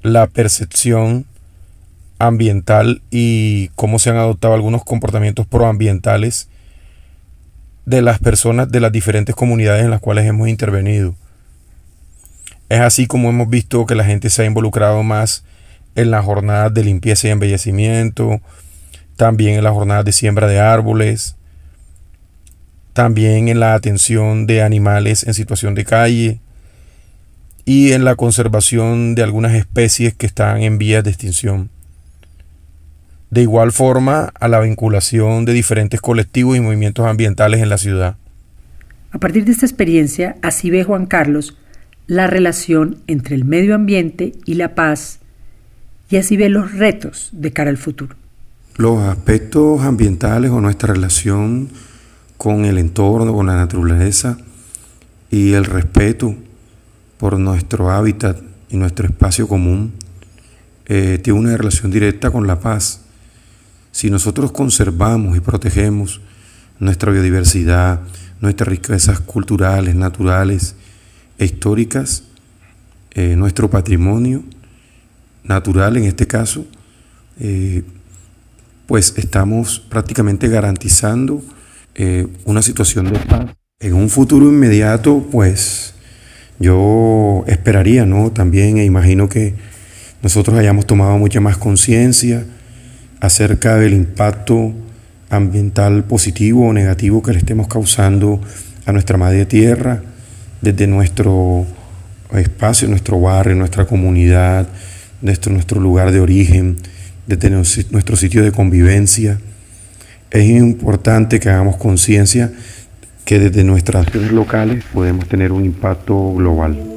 la 0.01 0.27
percepción 0.27 1.25
ambiental 2.17 3.01
y 3.11 3.69
cómo 3.75 3.99
se 3.99 4.09
han 4.09 4.17
adoptado 4.17 4.53
algunos 4.53 4.83
comportamientos 4.83 5.45
proambientales 5.47 6.47
de 7.89 8.03
las 8.03 8.19
personas 8.19 8.71
de 8.71 8.79
las 8.79 8.91
diferentes 8.91 9.33
comunidades 9.33 9.83
en 9.83 9.89
las 9.89 9.99
cuales 9.99 10.25
hemos 10.27 10.47
intervenido. 10.47 11.15
Es 12.69 12.81
así 12.81 13.07
como 13.07 13.29
hemos 13.29 13.49
visto 13.49 13.87
que 13.87 13.95
la 13.95 14.03
gente 14.03 14.29
se 14.29 14.43
ha 14.43 14.45
involucrado 14.45 15.01
más 15.01 15.43
en 15.95 16.11
las 16.11 16.23
jornadas 16.23 16.71
de 16.71 16.83
limpieza 16.83 17.27
y 17.27 17.31
embellecimiento, 17.31 18.41
también 19.15 19.55
en 19.55 19.63
las 19.63 19.73
jornadas 19.73 20.05
de 20.05 20.11
siembra 20.11 20.45
de 20.45 20.59
árboles, 20.59 21.35
también 22.93 23.47
en 23.49 23.59
la 23.59 23.73
atención 23.73 24.45
de 24.45 24.61
animales 24.61 25.23
en 25.23 25.33
situación 25.33 25.73
de 25.73 25.85
calle, 25.85 26.39
y 27.65 27.93
en 27.93 28.03
la 28.03 28.15
conservación 28.15 29.15
de 29.15 29.23
algunas 29.23 29.53
especies 29.53 30.13
que 30.13 30.27
están 30.27 30.61
en 30.61 30.77
vías 30.77 31.03
de 31.03 31.09
extinción. 31.09 31.71
De 33.29 33.41
igual 33.41 33.71
forma 33.71 34.31
a 34.39 34.47
la 34.47 34.59
vinculación 34.59 35.45
de 35.45 35.53
diferentes 35.53 36.01
colectivos 36.01 36.57
y 36.57 36.61
movimientos 36.61 37.05
ambientales 37.05 37.61
en 37.61 37.69
la 37.69 37.77
ciudad. 37.77 38.17
A 39.11 39.19
partir 39.19 39.45
de 39.45 39.51
esta 39.51 39.65
experiencia, 39.65 40.35
así 40.41 40.69
ve 40.69 40.83
Juan 40.83 41.05
Carlos 41.05 41.57
la 42.09 42.25
relación 42.25 42.97
entre 43.05 43.35
el 43.35 43.45
medio 43.45 43.75
ambiente 43.75 44.33
y 44.45 44.55
la 44.55 44.73
paz 44.73 45.19
y 46.09 46.17
así 46.17 46.37
ve 46.37 46.49
los 46.49 46.73
retos 46.73 47.29
de 47.31 47.53
cara 47.53 47.69
al 47.69 47.77
futuro. 47.77 48.15
Los 48.77 48.99
aspectos 49.03 49.81
ambientales 49.81 50.49
o 50.49 50.59
nuestra 50.59 50.93
relación 50.93 51.69
con 52.37 52.65
el 52.65 52.79
entorno, 52.79 53.33
con 53.33 53.45
la 53.45 53.55
naturaleza 53.55 54.37
y 55.29 55.53
el 55.53 55.65
respeto 55.65 56.35
por 57.19 57.37
nuestro 57.37 57.91
hábitat 57.91 58.41
y 58.69 58.77
nuestro 58.77 59.05
espacio 59.05 59.47
común, 59.47 59.93
eh, 60.87 61.19
tiene 61.21 61.39
una 61.39 61.57
relación 61.57 61.91
directa 61.91 62.31
con 62.31 62.47
la 62.47 62.59
paz. 62.59 63.01
Si 63.99 64.09
nosotros 64.09 64.53
conservamos 64.53 65.35
y 65.35 65.41
protegemos 65.41 66.21
nuestra 66.79 67.11
biodiversidad, 67.11 67.99
nuestras 68.39 68.69
riquezas 68.69 69.19
culturales, 69.19 69.93
naturales 69.93 70.75
e 71.37 71.43
históricas, 71.43 72.23
eh, 73.11 73.35
nuestro 73.35 73.69
patrimonio 73.69 74.45
natural 75.43 75.97
en 75.97 76.05
este 76.05 76.27
caso, 76.27 76.65
eh, 77.41 77.83
pues 78.87 79.15
estamos 79.17 79.81
prácticamente 79.81 80.47
garantizando 80.47 81.43
una 82.45 82.61
situación 82.61 83.11
de 83.11 83.19
paz. 83.19 83.53
En 83.81 83.95
un 83.95 84.09
futuro 84.09 84.47
inmediato, 84.47 85.27
pues 85.29 85.93
Yo 86.57 87.43
esperaría, 87.47 88.05
¿no? 88.05 88.31
También 88.31 88.77
e 88.77 88.85
imagino 88.85 89.27
que 89.27 89.55
nosotros 90.21 90.57
hayamos 90.57 90.85
tomado 90.85 91.17
mucha 91.17 91.41
más 91.41 91.57
conciencia 91.57 92.45
acerca 93.19 93.77
del 93.77 93.93
impacto 93.93 94.73
ambiental 95.29 96.03
positivo 96.05 96.67
o 96.67 96.73
negativo 96.73 97.21
que 97.21 97.33
le 97.33 97.39
estemos 97.39 97.67
causando 97.67 98.41
a 98.85 98.91
nuestra 98.91 99.17
madre 99.17 99.45
tierra 99.45 100.01
desde 100.61 100.87
nuestro 100.87 101.65
espacio, 102.33 102.87
nuestro 102.87 103.19
barrio, 103.19 103.55
nuestra 103.55 103.85
comunidad, 103.85 104.67
desde 105.21 105.51
nuestro 105.51 105.79
lugar 105.79 106.11
de 106.11 106.19
origen, 106.19 106.77
desde 107.27 107.49
nuestro 107.49 108.15
sitio 108.15 108.43
de 108.43 108.51
convivencia. 108.51 109.39
Es 110.31 110.47
importante 110.49 111.39
que 111.39 111.49
hagamos 111.49 111.77
conciencia 111.77 112.51
que 113.25 113.39
desde 113.39 113.63
nuestras 113.63 114.07
acciones 114.07 114.31
locales 114.31 114.83
podemos 114.91 115.27
tener 115.27 115.51
un 115.51 115.65
impacto 115.65 116.33
global. 116.33 116.88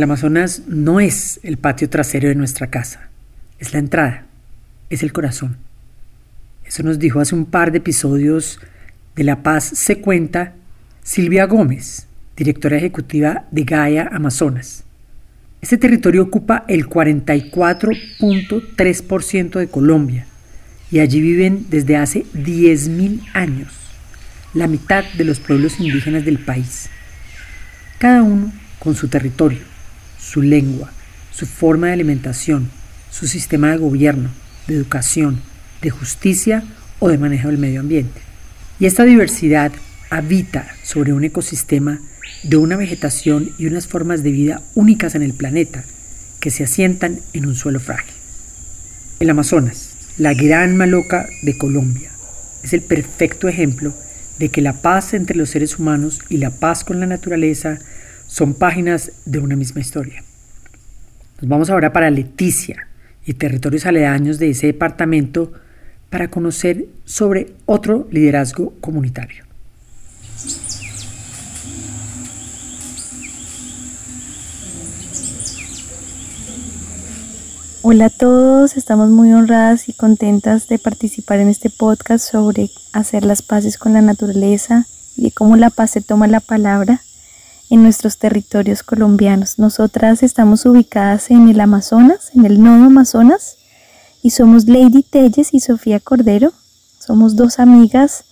El 0.00 0.04
Amazonas 0.04 0.62
no 0.66 0.98
es 0.98 1.40
el 1.42 1.58
patio 1.58 1.90
trasero 1.90 2.28
de 2.28 2.34
nuestra 2.34 2.68
casa, 2.68 3.10
es 3.58 3.74
la 3.74 3.80
entrada, 3.80 4.24
es 4.88 5.02
el 5.02 5.12
corazón. 5.12 5.58
Eso 6.64 6.82
nos 6.82 6.98
dijo 6.98 7.20
hace 7.20 7.34
un 7.34 7.44
par 7.44 7.70
de 7.70 7.76
episodios 7.76 8.60
de 9.14 9.24
La 9.24 9.42
Paz 9.42 9.62
se 9.74 10.00
cuenta 10.00 10.54
Silvia 11.02 11.44
Gómez, 11.44 12.06
directora 12.34 12.78
ejecutiva 12.78 13.44
de 13.50 13.64
Gaia 13.64 14.08
Amazonas. 14.10 14.84
Este 15.60 15.76
territorio 15.76 16.22
ocupa 16.22 16.64
el 16.66 16.88
44.3% 16.88 19.58
de 19.58 19.68
Colombia 19.68 20.24
y 20.90 21.00
allí 21.00 21.20
viven 21.20 21.66
desde 21.68 21.98
hace 21.98 22.24
10.000 22.32 23.20
años 23.34 23.74
la 24.54 24.66
mitad 24.66 25.04
de 25.18 25.24
los 25.24 25.40
pueblos 25.40 25.78
indígenas 25.78 26.24
del 26.24 26.38
país, 26.38 26.88
cada 27.98 28.22
uno 28.22 28.50
con 28.78 28.94
su 28.94 29.08
territorio 29.08 29.68
su 30.30 30.42
lengua, 30.42 30.92
su 31.32 31.44
forma 31.44 31.88
de 31.88 31.94
alimentación, 31.94 32.70
su 33.10 33.26
sistema 33.26 33.72
de 33.72 33.78
gobierno, 33.78 34.30
de 34.68 34.76
educación, 34.76 35.40
de 35.82 35.90
justicia 35.90 36.62
o 37.00 37.08
de 37.08 37.18
manejo 37.18 37.48
del 37.48 37.58
medio 37.58 37.80
ambiente. 37.80 38.20
Y 38.78 38.86
esta 38.86 39.04
diversidad 39.04 39.72
habita 40.08 40.68
sobre 40.84 41.12
un 41.12 41.24
ecosistema 41.24 41.98
de 42.44 42.56
una 42.56 42.76
vegetación 42.76 43.50
y 43.58 43.66
unas 43.66 43.88
formas 43.88 44.22
de 44.22 44.30
vida 44.30 44.62
únicas 44.76 45.16
en 45.16 45.22
el 45.22 45.34
planeta 45.34 45.82
que 46.38 46.50
se 46.50 46.62
asientan 46.62 47.18
en 47.32 47.46
un 47.46 47.56
suelo 47.56 47.80
frágil. 47.80 48.14
El 49.18 49.30
Amazonas, 49.30 49.90
la 50.16 50.32
gran 50.34 50.76
maloca 50.76 51.26
de 51.42 51.58
Colombia, 51.58 52.10
es 52.62 52.72
el 52.72 52.82
perfecto 52.82 53.48
ejemplo 53.48 53.94
de 54.38 54.48
que 54.48 54.62
la 54.62 54.74
paz 54.74 55.12
entre 55.12 55.36
los 55.36 55.50
seres 55.50 55.78
humanos 55.80 56.20
y 56.28 56.36
la 56.36 56.50
paz 56.50 56.84
con 56.84 57.00
la 57.00 57.06
naturaleza 57.06 57.80
son 58.30 58.54
páginas 58.54 59.22
de 59.26 59.40
una 59.40 59.56
misma 59.56 59.80
historia. 59.80 60.22
Nos 61.40 61.48
vamos 61.48 61.68
ahora 61.68 61.92
para 61.92 62.10
Leticia 62.10 62.86
y 63.26 63.34
territorios 63.34 63.86
aledaños 63.86 64.38
de 64.38 64.50
ese 64.50 64.68
departamento 64.68 65.52
para 66.10 66.28
conocer 66.28 66.86
sobre 67.04 67.54
otro 67.66 68.06
liderazgo 68.12 68.72
comunitario. 68.80 69.44
Hola 77.82 78.06
a 78.06 78.10
todos, 78.10 78.76
estamos 78.76 79.10
muy 79.10 79.32
honradas 79.32 79.88
y 79.88 79.92
contentas 79.92 80.68
de 80.68 80.78
participar 80.78 81.40
en 81.40 81.48
este 81.48 81.68
podcast 81.68 82.30
sobre 82.30 82.70
hacer 82.92 83.24
las 83.24 83.42
paces 83.42 83.76
con 83.76 83.92
la 83.92 84.02
naturaleza 84.02 84.86
y 85.16 85.24
de 85.24 85.30
cómo 85.32 85.56
la 85.56 85.70
paz 85.70 85.90
se 85.90 86.00
toma 86.00 86.28
la 86.28 86.40
palabra 86.40 87.00
en 87.70 87.84
nuestros 87.84 88.18
territorios 88.18 88.82
colombianos. 88.82 89.58
Nosotras 89.58 90.22
estamos 90.22 90.66
ubicadas 90.66 91.30
en 91.30 91.48
el 91.48 91.60
Amazonas, 91.60 92.32
en 92.34 92.44
el 92.44 92.62
nodo 92.62 92.86
Amazonas, 92.86 93.56
y 94.22 94.30
somos 94.30 94.66
Lady 94.66 95.02
Telles 95.02 95.54
y 95.54 95.60
Sofía 95.60 96.00
Cordero. 96.00 96.52
Somos 96.98 97.36
dos 97.36 97.58
amigas 97.60 98.24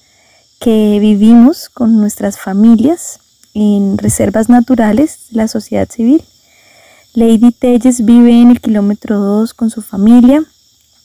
que 0.60 0.98
vivimos 1.00 1.68
con 1.68 1.98
nuestras 1.98 2.38
familias 2.38 3.20
en 3.54 3.96
reservas 3.96 4.48
naturales 4.48 5.28
de 5.30 5.36
la 5.36 5.48
sociedad 5.48 5.88
civil. 5.88 6.22
Lady 7.14 7.52
Telles 7.52 8.04
vive 8.04 8.42
en 8.42 8.50
el 8.50 8.60
kilómetro 8.60 9.18
2 9.18 9.54
con 9.54 9.70
su 9.70 9.82
familia 9.82 10.44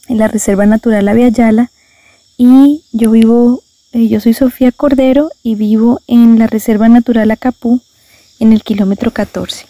en 0.08 0.18
la 0.18 0.28
Reserva 0.28 0.66
Natural 0.66 1.08
Aviala 1.08 1.72
y 2.38 2.84
yo 2.92 3.12
vivo, 3.12 3.64
eh, 3.94 4.08
yo 4.08 4.20
soy 4.20 4.34
Sofía 4.34 4.72
Cordero 4.72 5.30
y 5.44 5.56
vivo 5.56 6.02
en 6.08 6.40
la 6.40 6.48
Reserva 6.48 6.90
Natural 6.90 7.30
Acapú 7.32 7.82
en 8.44 8.52
el 8.52 8.62
kilómetro 8.62 9.12
14. 9.12 9.66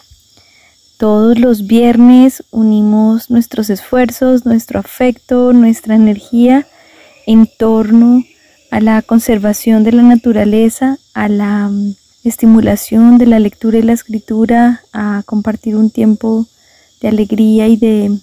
Todos 0.98 1.38
los 1.38 1.68
viernes 1.68 2.44
unimos 2.50 3.30
nuestros 3.30 3.70
esfuerzos, 3.70 4.48
nuestro 4.48 4.80
afecto, 4.80 5.54
nuestra 5.54 5.94
energía 5.94 6.66
en 7.28 7.48
torno 7.48 8.24
a 8.72 8.80
la 8.80 9.04
conservación 9.04 9.84
de 9.84 9.92
la 9.92 10.02
naturaleza, 10.02 10.98
a 11.14 11.30
la 11.30 11.70
mm, 11.70 11.94
estimulación 12.24 13.20
de 13.20 13.28
la 13.28 13.38
lectura 13.38 13.78
y 13.78 13.84
la 13.84 13.94
escritura, 13.94 14.82
a 14.92 15.22
compartir 15.28 15.76
un 15.76 15.92
tiempo 15.92 16.48
de 17.00 17.10
alegría 17.10 17.68
y 17.68 17.78
de, 17.78 18.18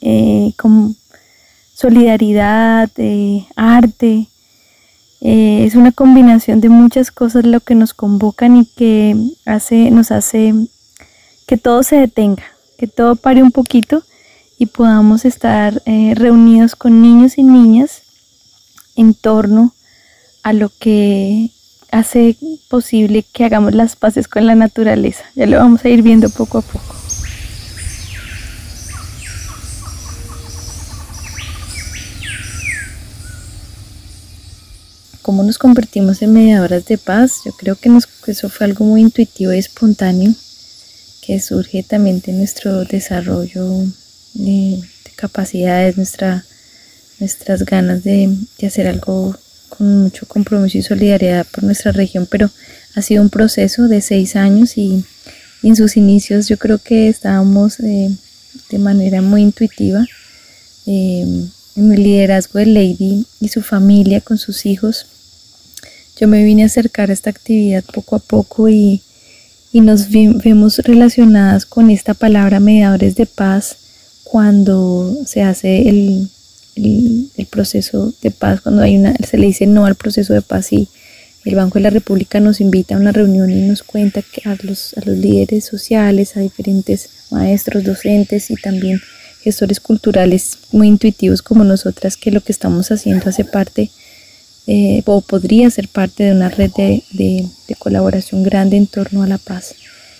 eh, 0.00 0.52
solidaridad, 1.74 2.90
de 2.96 3.46
arte, 3.54 4.26
eh, 5.20 5.64
es 5.64 5.74
una 5.74 5.92
combinación 5.92 6.60
de 6.60 6.68
muchas 6.68 7.10
cosas 7.10 7.46
lo 7.46 7.60
que 7.60 7.74
nos 7.74 7.94
convocan 7.94 8.56
y 8.56 8.66
que 8.66 9.16
hace, 9.44 9.90
nos 9.90 10.10
hace 10.10 10.54
que 11.46 11.56
todo 11.56 11.82
se 11.82 11.96
detenga, 11.96 12.44
que 12.78 12.86
todo 12.86 13.16
pare 13.16 13.42
un 13.42 13.52
poquito 13.52 14.02
y 14.58 14.66
podamos 14.66 15.24
estar 15.24 15.82
eh, 15.86 16.14
reunidos 16.14 16.76
con 16.76 17.02
niños 17.02 17.38
y 17.38 17.42
niñas 17.42 18.02
en 18.96 19.14
torno 19.14 19.72
a 20.42 20.52
lo 20.52 20.70
que 20.78 21.50
hace 21.90 22.36
posible 22.68 23.24
que 23.32 23.44
hagamos 23.44 23.74
las 23.74 23.96
paces 23.96 24.28
con 24.28 24.46
la 24.46 24.54
naturaleza. 24.54 25.24
Ya 25.34 25.46
lo 25.46 25.58
vamos 25.58 25.84
a 25.84 25.88
ir 25.88 26.02
viendo 26.02 26.28
poco 26.30 26.58
a 26.58 26.62
poco. 26.62 26.95
Cómo 35.26 35.42
nos 35.42 35.58
convertimos 35.58 36.22
en 36.22 36.32
mediadoras 36.32 36.84
de 36.84 36.98
paz, 36.98 37.40
yo 37.44 37.50
creo 37.50 37.74
que, 37.74 37.90
eso 38.28 38.48
fue 38.48 38.64
algo 38.64 38.84
muy 38.84 39.00
intuitivo 39.00 39.52
y 39.52 39.58
espontáneo 39.58 40.32
que 41.20 41.40
surge 41.40 41.82
también 41.82 42.20
de 42.20 42.32
nuestro 42.32 42.84
desarrollo 42.84 43.66
de, 44.34 44.80
capacidades, 45.16 45.96
nuestra, 45.96 46.44
nuestras 47.18 47.64
ganas 47.64 48.04
de, 48.04 48.36
hacer 48.64 48.86
algo 48.86 49.36
con 49.68 50.04
mucho 50.04 50.26
compromiso 50.26 50.78
y 50.78 50.82
solidaridad 50.82 51.44
por 51.50 51.64
nuestra 51.64 51.90
región, 51.90 52.28
pero 52.30 52.48
ha 52.94 53.02
sido 53.02 53.20
un 53.20 53.28
proceso 53.28 53.88
de 53.88 54.02
seis 54.02 54.36
años 54.36 54.78
y, 54.78 55.04
en 55.64 55.74
sus 55.74 55.96
inicios 55.96 56.46
yo 56.46 56.56
creo 56.56 56.78
que 56.78 57.08
estábamos 57.08 57.80
eh, 57.80 58.14
de 58.70 58.78
manera 58.78 59.22
muy 59.22 59.42
intuitiva 59.42 60.06
eh, 60.86 61.48
en 61.74 61.92
el 61.92 62.02
liderazgo 62.04 62.60
de 62.60 62.66
Lady 62.66 63.26
y 63.40 63.48
su 63.48 63.62
familia 63.62 64.20
con 64.20 64.38
sus 64.38 64.64
hijos 64.66 65.06
yo 66.18 66.28
me 66.28 66.42
vine 66.44 66.62
a 66.62 66.66
acercar 66.66 67.10
a 67.10 67.12
esta 67.12 67.30
actividad 67.30 67.84
poco 67.84 68.16
a 68.16 68.18
poco 68.18 68.68
y, 68.68 69.02
nos 69.72 70.08
vemos 70.10 70.78
relacionadas 70.78 71.66
con 71.66 71.90
esta 71.90 72.14
palabra 72.14 72.60
mediadores 72.60 73.14
de 73.14 73.26
paz 73.26 73.76
cuando 74.24 75.14
se 75.26 75.42
hace 75.42 75.90
el, 75.90 76.30
proceso 77.50 78.14
de 78.22 78.30
paz, 78.30 78.62
cuando 78.62 78.80
hay 78.80 78.96
una, 78.96 79.14
se 79.16 79.36
le 79.36 79.48
dice 79.48 79.66
no 79.66 79.84
al 79.84 79.94
proceso 79.94 80.32
de 80.32 80.40
paz 80.40 80.72
y 80.72 80.88
el 81.44 81.56
Banco 81.56 81.78
de 81.78 81.82
la 81.82 81.90
República 81.90 82.40
nos 82.40 82.62
invita 82.62 82.94
a 82.94 82.98
una 82.98 83.12
reunión 83.12 83.50
y 83.50 83.68
nos 83.68 83.82
cuenta 83.82 84.22
que 84.22 84.48
a 84.48 84.56
los, 84.62 84.94
a 84.96 85.02
los 85.04 85.18
líderes 85.18 85.66
sociales, 85.66 86.38
a 86.38 86.40
diferentes 86.40 87.10
maestros, 87.30 87.84
docentes 87.84 88.50
y 88.50 88.56
también 88.56 89.02
gestores 89.42 89.78
culturales 89.78 90.56
muy 90.72 90.88
intuitivos 90.88 91.42
como 91.42 91.64
nosotras, 91.64 92.16
que 92.16 92.30
lo 92.30 92.40
que 92.40 92.52
estamos 92.52 92.90
haciendo 92.90 93.28
hace 93.28 93.44
parte 93.44 93.90
eh, 94.66 95.02
o 95.06 95.20
podría 95.20 95.70
ser 95.70 95.88
parte 95.88 96.24
de 96.24 96.32
una 96.32 96.48
red 96.48 96.72
de, 96.72 97.46
colaboración 97.78 98.42
grande 98.42 98.76
en 98.76 98.86
torno 98.86 99.22
a 99.22 99.26
la 99.28 99.38
paz. 99.38 99.76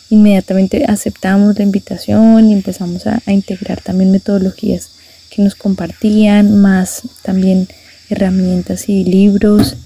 Inmediatamente 0.08 0.84
aceptamos 0.86 1.58
la 1.58 1.64
invitación 1.64 2.48
y 2.48 2.52
empezamos 2.52 3.06
a, 3.08 3.20
integrar 3.26 3.80
también 3.80 4.12
metodologías 4.12 4.90
que 5.30 5.42
nos 5.42 5.56
compartían, 5.56 6.60
más 6.60 7.02
también 7.22 7.66
herramientas 8.08 8.88
y 8.88 9.04
libros 9.04 9.76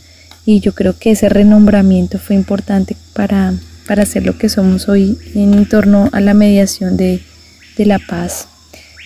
y 0.44 0.61
yo 0.61 0.75
creo 0.75 0.99
que 0.99 1.12
ese 1.12 1.31
renombramiento 1.31 2.18
fue 2.18 2.37
importante 2.37 2.96
para, 3.14 3.55
para 3.87 4.03
hacer 4.03 4.27
lo 4.27 4.37
que 4.37 4.51
somos 4.51 4.88
hoy 4.88 5.16
en 5.35 5.66
torno 5.68 6.11
a 6.12 6.20
la 6.20 6.35
mediación 6.35 6.99
de, 6.99 7.23
de 7.79 7.87
la 7.87 7.99
paz 7.99 8.46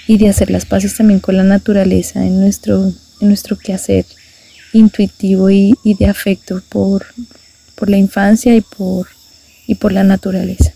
y 0.09 0.19
de 0.19 0.29
hacer 0.29 0.51
las 0.51 0.67
paces 0.67 0.97
también 0.97 1.21
con 1.21 1.37
la 1.37 1.45
naturaleza 1.45 2.25
en 2.25 2.41
nuestro, 2.41 2.93
en 3.21 3.29
nuestro 3.29 3.57
quehacer 3.57 4.05
intuitivo 4.79 5.51
y, 5.51 5.75
y 5.83 5.95
de 5.95 6.07
afecto 6.07 6.63
por, 6.69 7.07
por 7.75 7.91
la 7.91 7.97
infancia 7.97 8.55
y 8.55 8.61
por, 8.61 9.09
y 9.67 9.77
por 9.77 9.93
la 9.93 10.05
naturaleza. 10.05 10.73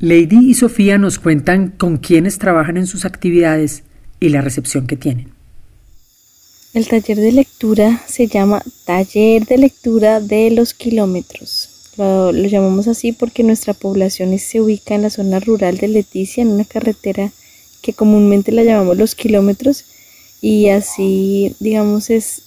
Lady 0.00 0.50
y 0.50 0.54
Sofía 0.54 0.98
nos 0.98 1.18
cuentan 1.18 1.68
con 1.70 1.96
quiénes 1.98 2.38
trabajan 2.38 2.76
en 2.76 2.86
sus 2.86 3.04
actividades 3.04 3.84
y 4.20 4.28
la 4.28 4.40
recepción 4.40 4.86
que 4.86 4.96
tienen. 4.96 5.28
El 6.74 6.88
taller 6.88 7.18
de 7.18 7.30
lectura 7.30 8.02
se 8.06 8.26
llama 8.26 8.60
Taller 8.84 9.46
de 9.46 9.58
Lectura 9.58 10.20
de 10.20 10.50
los 10.50 10.74
Kilómetros. 10.74 11.70
Lo, 11.96 12.32
lo, 12.32 12.48
llamamos 12.48 12.88
así 12.88 13.12
porque 13.12 13.44
nuestra 13.44 13.74
población 13.74 14.36
se 14.40 14.60
ubica 14.60 14.96
en 14.96 15.02
la 15.02 15.10
zona 15.10 15.38
rural 15.38 15.78
de 15.78 15.86
Leticia, 15.86 16.42
en 16.42 16.48
una 16.48 16.64
carretera 16.64 17.30
que 17.80 17.92
comúnmente 17.92 18.50
la 18.50 18.64
llamamos 18.64 18.96
los 18.96 19.14
kilómetros, 19.14 19.84
y 20.44 20.68
así, 20.68 21.56
digamos, 21.58 22.10
es, 22.10 22.42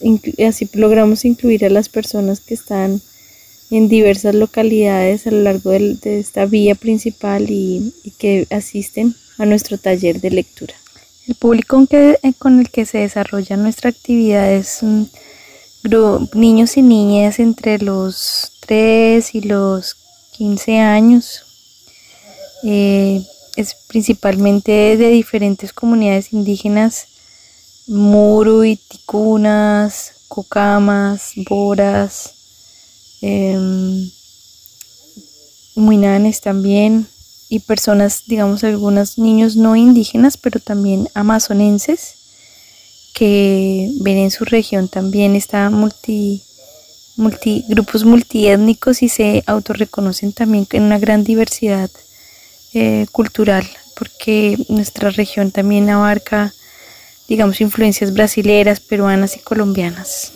así 0.48 0.70
logramos 0.74 1.26
incluir 1.26 1.66
a 1.66 1.72
las 1.72 1.90
personas 1.90 2.42
que 2.42 2.54
están 2.54 3.02
en 3.72 3.90
diversas 3.90 4.36
localidades 4.36 5.26
a 5.26 5.32
lo 5.32 5.42
largo 5.42 5.72
de, 5.72 5.98
esta 6.20 6.46
vía 6.46 6.76
principal 6.76 7.50
y, 7.50 7.92
que 8.20 8.46
asisten 8.52 9.16
a 9.40 9.48
nuestro 9.48 9.80
taller 9.80 10.22
de 10.22 10.30
lectura. 10.30 10.76
El 11.28 11.34
público 11.34 11.88
que, 11.88 12.20
eh, 12.22 12.34
con 12.38 12.60
el 12.60 12.70
que 12.70 12.86
se 12.86 13.00
desarrolla 13.00 13.58
nuestra 13.58 13.90
actividad 13.90 14.54
es 14.54 14.82
niños 16.36 16.78
y 16.78 16.84
niñas 16.84 17.40
entre 17.40 17.80
los 17.80 18.52
3 18.60 19.34
y 19.34 19.42
los 19.42 19.98
15 20.34 20.78
años. 20.78 21.42
Eh, 22.64 23.24
es 23.56 23.74
principalmente 23.88 24.98
de 24.98 25.10
diferentes 25.10 25.74
comunidades 25.74 26.32
indígenas 26.32 27.08
Muru 27.88 28.64
Ticunas, 28.76 30.14
Cocamas, 30.28 31.32
Boras, 31.50 32.34
eh, 33.22 33.58
Muinanes 35.76 36.42
también, 36.42 37.08
y 37.50 37.60
personas, 37.60 38.24
digamos, 38.28 38.64
algunos 38.64 39.18
niños 39.18 39.56
no 39.56 39.76
indígenas, 39.76 40.38
pero 40.38 40.60
también 40.60 41.10
amazonenses, 41.14 42.16
que 43.14 43.90
ven 44.02 44.18
en 44.18 44.32
su 44.32 44.46
región 44.46 44.90
también 44.90 45.36
está 45.36 45.70
multi, 45.70 46.44
multi, 47.16 47.66
grupos 47.68 48.04
multiétnicos 48.04 49.02
y 49.02 49.10
se 49.10 49.44
autorreconocen 49.48 50.34
también 50.34 50.68
en 50.72 50.84
una 50.84 51.00
gran 51.00 51.24
diversidad 51.24 51.90
eh, 52.74 53.08
cultural, 53.12 53.66
porque 53.96 54.58
nuestra 54.68 55.10
región 55.10 55.52
también 55.52 55.90
abarca 55.90 56.54
digamos, 57.28 57.62
influencias 57.62 58.14
brasileras, 58.14 58.80
peruanas 58.80 59.36
y 59.36 59.40
colombianas. 59.40 60.32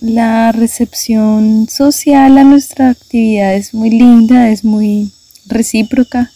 La 0.00 0.52
recepción 0.52 1.68
social 1.70 2.36
a 2.36 2.44
nuestra 2.44 2.90
actividad 2.90 3.54
es 3.54 3.72
muy 3.72 3.90
linda, 3.90 4.50
es 4.50 4.64
muy 4.64 5.12
recíproca. 5.46 6.32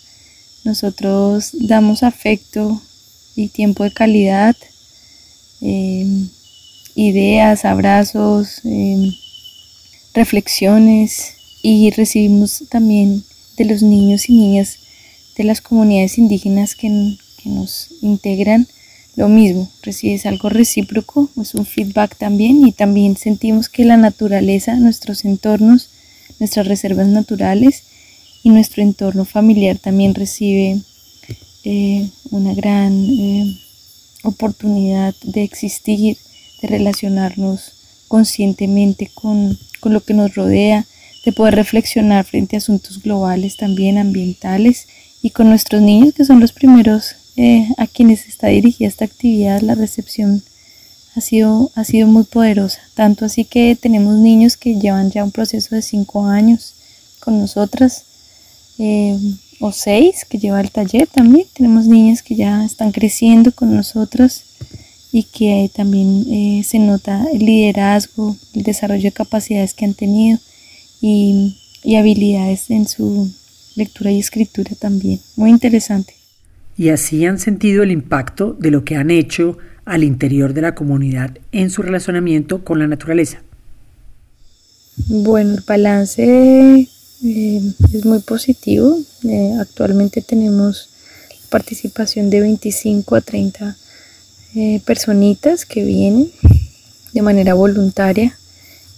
Nosotros 0.64 1.50
damos 1.52 2.02
afecto 2.02 2.80
y 3.34 3.48
tiempo 3.48 3.84
de 3.84 3.92
calidad, 3.92 4.56
em, 5.60 6.28
ideas, 6.94 7.64
abrazos, 7.64 8.60
em, 8.64 9.12
reflexiones 10.14 11.34
y 11.62 11.90
recibimos 11.90 12.64
también 12.70 13.24
de 13.56 13.64
los 13.64 13.82
niños 13.82 14.28
y 14.28 14.34
niñas 14.34 14.78
de 15.36 15.44
las 15.44 15.60
comunidades 15.60 16.18
indígenas 16.18 16.74
que, 16.74 16.88
que 17.42 17.48
nos 17.50 17.88
integran 18.00 18.66
lo 19.16 19.28
mismo, 19.28 19.68
recibes 19.82 20.26
algo 20.26 20.50
recíproco, 20.50 21.30
es 21.40 21.54
un 21.54 21.64
feedback 21.64 22.16
también 22.16 22.66
y 22.66 22.72
también 22.72 23.16
sentimos 23.16 23.70
que 23.70 23.86
la 23.86 23.96
naturaleza, 23.96 24.74
nuestros 24.74 25.24
entornos, 25.24 25.88
nuestras 26.38 26.68
reservas 26.68 27.08
naturales 27.08 27.82
y 28.42 28.50
nuestro 28.50 28.82
entorno 28.82 29.24
familiar 29.24 29.78
también 29.78 30.14
recibe 30.14 30.82
eh, 31.64 32.10
una 32.30 32.52
gran 32.52 32.92
eh, 32.92 33.58
oportunidad 34.22 35.14
de 35.22 35.42
existir, 35.42 36.18
de 36.60 36.68
relacionarnos 36.68 37.72
conscientemente 38.08 39.10
con, 39.14 39.58
con 39.80 39.94
lo 39.94 40.04
que 40.04 40.12
nos 40.12 40.34
rodea, 40.34 40.84
de 41.24 41.32
poder 41.32 41.54
reflexionar 41.54 42.26
frente 42.26 42.56
a 42.56 42.58
asuntos 42.58 43.02
globales 43.02 43.56
también 43.56 43.96
ambientales 43.96 44.86
y 45.22 45.30
con 45.30 45.48
nuestros 45.48 45.80
niños 45.80 46.12
que 46.12 46.26
son 46.26 46.38
los 46.38 46.52
primeros 46.52 47.16
eh, 47.36 47.68
a 47.76 47.86
quienes 47.86 48.26
está 48.26 48.48
dirigida 48.48 48.88
esta 48.88 49.04
actividad, 49.04 49.60
la 49.60 49.74
recepción 49.74 50.42
ha 51.14 51.20
sido, 51.20 51.70
ha 51.74 51.84
sido 51.84 52.06
muy 52.06 52.24
poderosa. 52.24 52.80
Tanto 52.94 53.24
así 53.24 53.44
que 53.44 53.76
tenemos 53.80 54.16
niños 54.16 54.56
que 54.56 54.78
llevan 54.78 55.10
ya 55.10 55.24
un 55.24 55.30
proceso 55.32 55.74
de 55.74 55.82
cinco 55.82 56.26
años 56.26 56.74
con 57.20 57.38
nosotras, 57.38 58.04
eh, 58.78 59.18
o 59.60 59.72
seis 59.72 60.24
que 60.28 60.38
lleva 60.38 60.60
el 60.60 60.70
taller 60.70 61.06
también. 61.08 61.46
Tenemos 61.52 61.86
niñas 61.86 62.22
que 62.22 62.36
ya 62.36 62.64
están 62.64 62.92
creciendo 62.92 63.52
con 63.52 63.74
nosotras 63.74 64.44
y 65.12 65.24
que 65.24 65.70
también 65.74 66.26
eh, 66.30 66.62
se 66.64 66.78
nota 66.78 67.26
el 67.32 67.44
liderazgo, 67.44 68.36
el 68.54 68.62
desarrollo 68.62 69.04
de 69.04 69.12
capacidades 69.12 69.72
que 69.74 69.86
han 69.86 69.94
tenido 69.94 70.38
y, 71.00 71.56
y 71.82 71.96
habilidades 71.96 72.70
en 72.70 72.86
su 72.86 73.30
lectura 73.74 74.10
y 74.10 74.20
escritura 74.20 74.72
también. 74.78 75.20
Muy 75.36 75.50
interesante 75.50 76.14
y 76.76 76.90
así 76.90 77.24
han 77.24 77.38
sentido 77.38 77.82
el 77.82 77.90
impacto 77.90 78.56
de 78.58 78.70
lo 78.70 78.84
que 78.84 78.96
han 78.96 79.10
hecho 79.10 79.58
al 79.84 80.04
interior 80.04 80.52
de 80.52 80.62
la 80.62 80.74
comunidad 80.74 81.38
en 81.52 81.70
su 81.70 81.82
relacionamiento 81.82 82.64
con 82.64 82.78
la 82.78 82.86
naturaleza. 82.86 83.42
Bueno, 85.08 85.54
el 85.54 85.64
balance 85.66 86.88
eh, 87.24 87.72
es 87.92 88.04
muy 88.04 88.18
positivo. 88.20 88.98
Eh, 89.24 89.54
actualmente 89.60 90.22
tenemos 90.22 90.90
participación 91.50 92.30
de 92.30 92.40
25 92.40 93.14
a 93.14 93.20
30 93.20 93.76
eh, 94.54 94.80
personitas 94.84 95.64
que 95.64 95.84
vienen 95.84 96.30
de 97.12 97.22
manera 97.22 97.54
voluntaria 97.54 98.36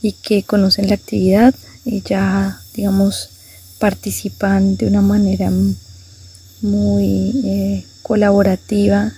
y 0.00 0.12
que 0.12 0.42
conocen 0.42 0.88
la 0.88 0.94
actividad 0.94 1.54
y 1.84 2.02
ya, 2.02 2.60
digamos, 2.74 3.30
participan 3.78 4.76
de 4.76 4.86
una 4.86 5.02
manera 5.02 5.50
muy 6.62 7.33
eh, 7.44 7.85
colaborativa 8.03 9.12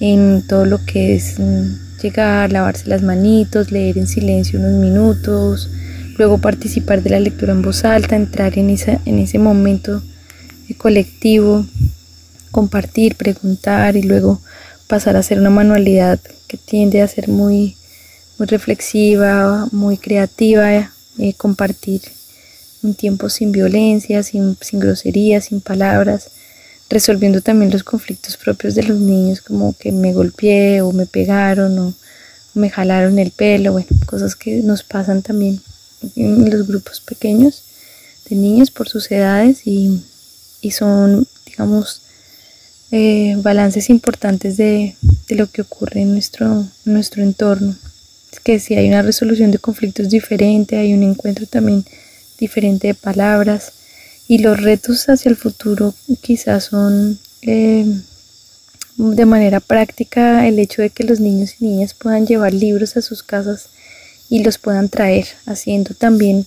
en 0.00 0.42
todo 0.46 0.64
lo 0.64 0.84
que 0.84 1.14
es 1.14 1.38
mm, 1.38 2.00
llegar, 2.02 2.52
lavarse 2.52 2.88
las 2.88 3.02
manitos, 3.02 3.70
leer 3.70 3.98
en 3.98 4.06
silencio 4.06 4.58
unos 4.58 4.72
minutos, 4.72 5.70
luego 6.18 6.38
participar 6.38 7.02
de 7.02 7.10
la 7.10 7.20
lectura 7.20 7.52
en 7.52 7.62
voz 7.62 7.84
alta, 7.84 8.16
entrar 8.16 8.58
en, 8.58 8.70
esa, 8.70 9.00
en 9.04 9.18
ese 9.18 9.38
momento 9.38 10.02
colectivo, 10.76 11.64
compartir, 12.50 13.16
preguntar 13.16 13.96
y 13.96 14.02
luego 14.02 14.40
pasar 14.86 15.16
a 15.16 15.20
hacer 15.20 15.38
una 15.38 15.50
manualidad 15.50 16.18
que 16.48 16.56
tiende 16.56 17.00
a 17.00 17.08
ser 17.08 17.28
muy, 17.28 17.76
muy 18.38 18.46
reflexiva, 18.46 19.68
muy 19.72 19.96
creativa, 19.96 20.90
eh, 21.18 21.34
compartir 21.36 22.02
un 22.82 22.94
tiempo 22.94 23.28
sin 23.28 23.52
violencia, 23.52 24.22
sin, 24.22 24.56
sin 24.60 24.80
groserías, 24.80 25.46
sin 25.46 25.60
palabras 25.60 26.30
resolviendo 26.94 27.40
también 27.40 27.72
los 27.72 27.82
conflictos 27.82 28.36
propios 28.36 28.76
de 28.76 28.84
los 28.84 28.98
niños, 28.98 29.40
como 29.40 29.76
que 29.76 29.90
me 29.90 30.12
golpeé 30.12 30.80
o 30.80 30.92
me 30.92 31.06
pegaron 31.06 31.76
o, 31.78 31.94
me 32.54 32.70
jalaron 32.70 33.18
el 33.18 33.32
pelo, 33.32 33.72
bueno, 33.72 33.88
cosas 34.06 34.36
que 34.36 34.62
nos 34.62 34.84
pasan 34.84 35.22
también 35.22 35.60
en 36.14 36.48
los 36.48 36.68
grupos 36.68 37.00
pequeños 37.00 37.64
de 38.30 38.36
niños 38.36 38.70
por 38.70 38.88
sus 38.88 39.10
edades 39.10 39.66
y, 39.66 40.00
son, 40.70 41.26
digamos, 41.44 42.02
eh, 42.92 43.34
balances 43.38 43.90
importantes 43.90 44.56
de, 44.56 44.94
lo 45.30 45.50
que 45.50 45.62
ocurre 45.62 46.02
en 46.02 46.12
nuestro, 46.12 46.64
nuestro 46.84 47.24
entorno. 47.24 47.74
Es 48.32 48.38
que 48.38 48.60
si 48.60 48.76
hay 48.76 48.86
una 48.86 49.02
resolución 49.02 49.50
de 49.50 49.58
conflictos 49.58 50.10
diferente, 50.10 50.76
hay 50.76 50.94
un 50.94 51.02
encuentro 51.02 51.46
también 51.46 51.84
diferente 52.38 52.86
de 52.86 52.94
palabras, 52.94 53.72
y 54.26 54.38
los 54.38 54.60
retos 54.60 55.08
hacia 55.08 55.28
el 55.28 55.36
futuro 55.36 55.94
quizás 56.20 56.64
son 56.64 57.18
eh, 57.42 57.86
de 58.96 59.26
manera 59.26 59.60
práctica 59.60 60.46
el 60.46 60.58
hecho 60.58 60.82
de 60.82 60.90
que 60.90 61.04
los 61.04 61.20
niños 61.20 61.56
y 61.58 61.66
niñas 61.66 61.94
puedan 61.94 62.26
llevar 62.26 62.54
libros 62.54 62.96
a 62.96 63.02
sus 63.02 63.22
casas 63.22 63.68
y 64.30 64.42
los 64.42 64.58
puedan 64.58 64.88
traer, 64.88 65.26
haciendo 65.46 65.94
también 65.94 66.46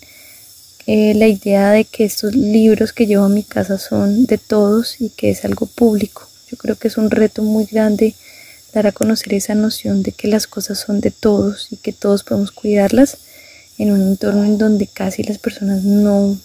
eh, 0.88 1.14
la 1.14 1.28
idea 1.28 1.72
de 1.72 1.86
que 1.86 2.06
estos 2.06 2.34
libros 2.34 2.94
que 2.94 3.06
llevo 3.06 3.26
a 3.26 3.30
mi 3.30 3.44
casa 3.44 3.78
son 3.78 4.26
de 4.26 4.38
todos 4.38 5.02
y 5.02 5.10
que 5.10 5.30
es 5.30 5.46
algo 5.46 5.66
público. 5.66 6.28
Yo 6.50 6.58
creo 6.58 6.76
que 6.78 6.88
es 6.88 6.98
un 6.98 7.12
reto 7.12 7.44
muy 7.44 7.66
grande 7.66 8.16
dar 8.74 8.88
a 8.88 8.92
conocer 8.92 9.34
esa 9.34 9.54
noción 9.54 10.02
de 10.02 10.14
que 10.14 10.28
las 10.28 10.48
cosas 10.48 10.80
son 10.80 11.02
de 11.02 11.12
todos 11.12 11.68
y 11.72 11.78
que 11.78 11.94
todos 11.94 12.24
podemos 12.24 12.52
cuidarlas 12.52 13.18
en 13.78 13.92
un 13.92 14.02
entorno 14.02 14.44
en 14.46 14.58
donde 14.58 14.88
casi 14.88 15.24
las 15.24 15.38
personas 15.38 15.84
no, 15.84 16.38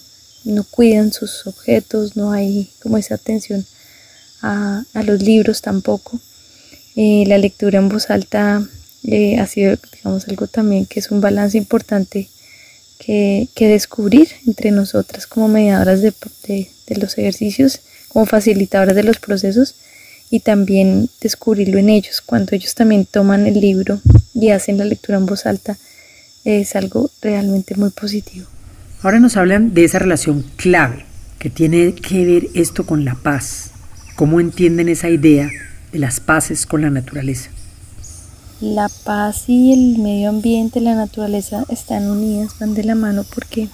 no 0.43 0.63
cuidan 0.63 1.13
sus 1.13 1.45
objetos, 1.47 2.15
no 2.15 2.31
hay 2.31 2.71
como 2.81 2.97
esa 2.97 3.15
atención 3.15 3.65
a, 4.41 4.83
los 5.05 5.21
libros 5.21 5.61
tampoco. 5.61 6.19
Eh, 6.95 7.23
la 7.27 7.37
lectura 7.37 7.79
en 7.79 7.89
voz 7.89 8.09
alta 8.09 8.67
eh, 9.03 9.39
ha 9.39 9.47
sido, 9.47 9.77
digamos, 9.93 10.27
algo 10.27 10.47
también 10.47 10.85
que 10.85 10.99
es 10.99 11.11
un 11.11 11.21
balance 11.21 11.57
importante 11.57 12.29
que, 12.99 13.49
descubrir 13.55 14.29
entre 14.45 14.71
nosotras 14.71 15.27
como 15.27 15.47
mediadoras 15.47 16.01
de, 16.01 16.13
de, 16.47 16.95
los 16.97 17.17
ejercicios, 17.17 17.79
como 18.09 18.25
facilitadoras 18.25 18.95
de 18.95 19.03
los 19.03 19.19
procesos 19.19 19.75
y 20.29 20.39
también 20.39 21.09
descubrirlo 21.21 21.79
en 21.79 21.89
ellos, 21.89 22.21
cuando 22.21 22.55
ellos 22.55 22.75
también 22.75 23.05
toman 23.05 23.47
el 23.47 23.59
libro 23.59 23.99
y 24.33 24.49
hacen 24.49 24.77
la 24.77 24.85
lectura 24.85 25.17
en 25.17 25.25
voz 25.25 25.45
alta, 25.45 25.77
es 26.45 26.75
algo 26.75 27.09
realmente 27.21 27.75
muy 27.75 27.89
positivo. 27.89 28.47
Ahora 29.03 29.19
nos 29.19 29.35
hablan 29.35 29.73
de 29.73 29.83
esa 29.83 29.99
relación 29.99 30.45
clave 30.55 31.03
que 31.37 31.49
tiene 31.49 31.93
que 31.93 32.23
ver 32.23 32.47
esto 32.53 32.85
con 32.85 33.03
la 33.03 33.15
paz. 33.15 33.71
¿Cómo 34.15 34.39
entienden 34.39 34.87
esa 34.87 35.09
idea 35.09 35.49
de 35.91 35.99
las 35.99 36.21
paces 36.21 36.65
con 36.65 36.83
la 36.83 36.89
naturaleza? 36.89 37.49
La 38.61 38.87
paz 39.03 39.43
y 39.47 39.73
el 39.73 40.01
medio 40.01 40.29
ambiente, 40.29 40.79
la 40.79 40.95
naturaleza 40.95 41.65
están 41.67 42.09
unidas, 42.09 42.55
van 42.61 42.75
de 42.75 42.85
la 42.85 42.95
mano 42.95 43.25
porque 43.35 43.67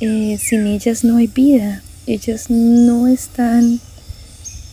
eh, 0.00 0.38
sin 0.38 0.66
ellas 0.66 1.02
no 1.02 1.16
hay 1.16 1.26
vida, 1.26 1.82
ellas 2.06 2.50
no 2.50 3.08
están 3.08 3.80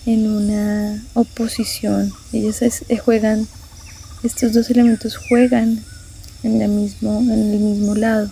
en 0.05 0.29
una 0.29 1.01
oposición, 1.13 2.11
ellas 2.33 2.61
eh, 2.61 2.97
juegan, 2.97 3.47
estos 4.23 4.51
dos 4.51 4.69
elementos 4.69 5.15
juegan 5.15 5.81
en, 6.43 6.59
la 6.59 6.67
mismo, 6.67 7.19
en 7.21 7.53
el 7.53 7.59
mismo 7.59 7.95
lado 7.95 8.29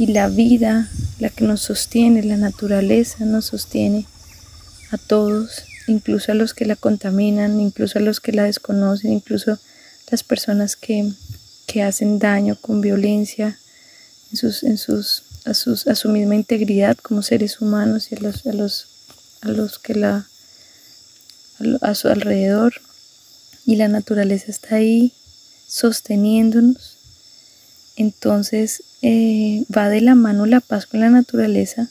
y 0.00 0.06
la 0.06 0.28
vida, 0.28 0.88
la 1.18 1.28
que 1.28 1.44
nos 1.44 1.60
sostiene, 1.60 2.22
la 2.22 2.38
naturaleza 2.38 3.26
nos 3.26 3.44
sostiene 3.44 4.06
a 4.90 4.96
todos 4.96 5.64
incluso 5.88 6.32
a 6.32 6.34
los 6.34 6.54
que 6.54 6.64
la 6.64 6.74
contaminan, 6.74 7.60
incluso 7.60 7.98
a 7.98 8.02
los 8.02 8.18
que 8.18 8.32
la 8.32 8.44
desconocen, 8.44 9.12
incluso 9.12 9.58
las 10.10 10.24
personas 10.24 10.74
que, 10.74 11.12
hacen 11.84 12.18
daño 12.18 12.56
con 12.62 12.80
violencia 12.80 13.58
en 14.30 14.38
sus, 14.38 14.62
en 14.62 14.78
sus, 14.78 15.22
a, 15.44 15.52
sus, 15.52 15.86
a 15.86 15.94
su 15.94 16.08
misma 16.08 16.34
integridad 16.34 16.96
como 16.96 17.20
seres 17.20 17.60
humanos 17.60 18.10
y 18.10 18.14
a 18.14 18.20
los, 18.20 18.46
a 18.46 18.54
los, 18.54 18.86
a 19.42 19.48
los 19.48 19.78
que 19.78 19.94
la 19.96 20.26
a 21.82 21.94
su 21.94 22.08
alrededor. 22.08 22.72
Y 23.66 23.76
la 23.76 23.88
naturaleza 23.88 24.46
está 24.48 24.76
ahí 24.76 25.12
sosteniéndonos. 25.68 26.96
Entonces 27.96 28.82
eh, 29.02 29.64
va 29.74 29.88
de 29.88 30.00
la 30.00 30.14
mano 30.14 30.46
la 30.46 30.60
paz 30.60 30.86
con 30.86 31.00
la 31.00 31.10
naturaleza 31.10 31.88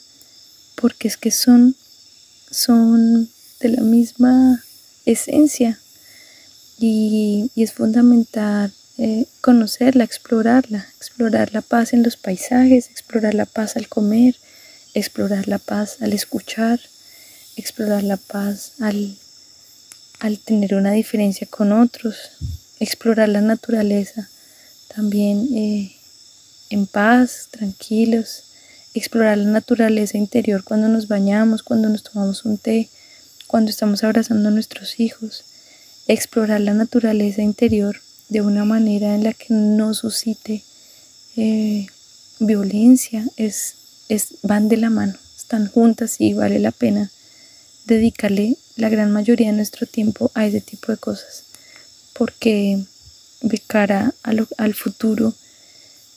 porque 0.76 1.08
es 1.08 1.16
que 1.16 1.30
son 1.30 1.74
son 2.50 3.28
de 3.60 3.68
la 3.68 3.82
misma 3.82 4.62
esencia. 5.06 5.78
Y, 6.78 7.50
es 7.56 7.72
fundamental 7.72 8.72
eh, 8.96 9.26
conocerla, 9.40 10.04
explorarla, 10.04 10.86
explorar 10.96 11.52
la 11.52 11.60
paz 11.60 11.92
en 11.92 12.02
los 12.02 12.16
paisajes, 12.16 12.88
explorar 12.88 13.34
la 13.34 13.46
paz 13.46 13.76
al 13.76 13.88
comer, 13.88 14.36
explorar 14.94 15.46
la 15.46 15.58
paz 15.58 15.98
al 16.00 16.12
escuchar, 16.12 16.80
explorar 17.56 18.02
la 18.02 18.16
paz 18.16 18.72
al, 18.80 19.14
al 20.20 20.38
tener 20.38 20.74
una 20.74 20.92
diferencia 20.92 21.46
con 21.46 21.72
otros, 21.72 22.16
explorar 22.78 23.28
la 23.28 23.42
naturaleza 23.42 24.28
también 24.94 25.48
eh, 25.54 25.96
en 26.70 26.86
paz, 26.86 27.48
tranquilos, 27.50 28.44
explorar 28.94 29.38
la 29.38 29.50
naturaleza 29.50 30.16
interior 30.16 30.64
cuando 30.64 30.88
nos 30.88 31.08
bañamos, 31.08 31.62
cuando 31.62 31.88
nos 31.88 32.02
tomamos 32.02 32.44
un 32.44 32.58
té, 32.58 32.88
cuando 33.46 33.70
estamos 33.70 34.02
abrazando 34.04 34.48
a 34.48 34.52
nuestros 34.52 34.98
hijos, 35.00 35.44
explorar 36.06 36.60
la 36.60 36.74
naturaleza 36.74 37.42
interior 37.42 38.00
de 38.28 38.40
una 38.40 38.64
manera 38.64 39.14
en 39.14 39.24
la 39.24 39.34
que 39.34 39.52
no 39.52 39.92
suscite 39.94 40.62
eh, 41.36 41.86
violencia, 42.38 43.26
es, 43.36 43.74
es, 44.08 44.36
van 44.42 44.68
de 44.68 44.76
la 44.76 44.90
mano, 44.90 45.14
están 45.36 45.68
juntas 45.68 46.16
y 46.20 46.32
vale 46.32 46.58
la 46.58 46.70
pena 46.70 47.10
dedicarle 47.86 48.56
la 48.76 48.88
gran 48.88 49.10
mayoría 49.10 49.48
de 49.48 49.56
nuestro 49.56 49.86
tiempo 49.86 50.30
a 50.34 50.46
ese 50.46 50.60
tipo 50.60 50.92
de 50.92 50.98
cosas, 50.98 51.44
porque 52.12 52.84
de 53.42 53.58
cara 53.58 54.14
al 54.24 54.74
futuro, 54.74 55.34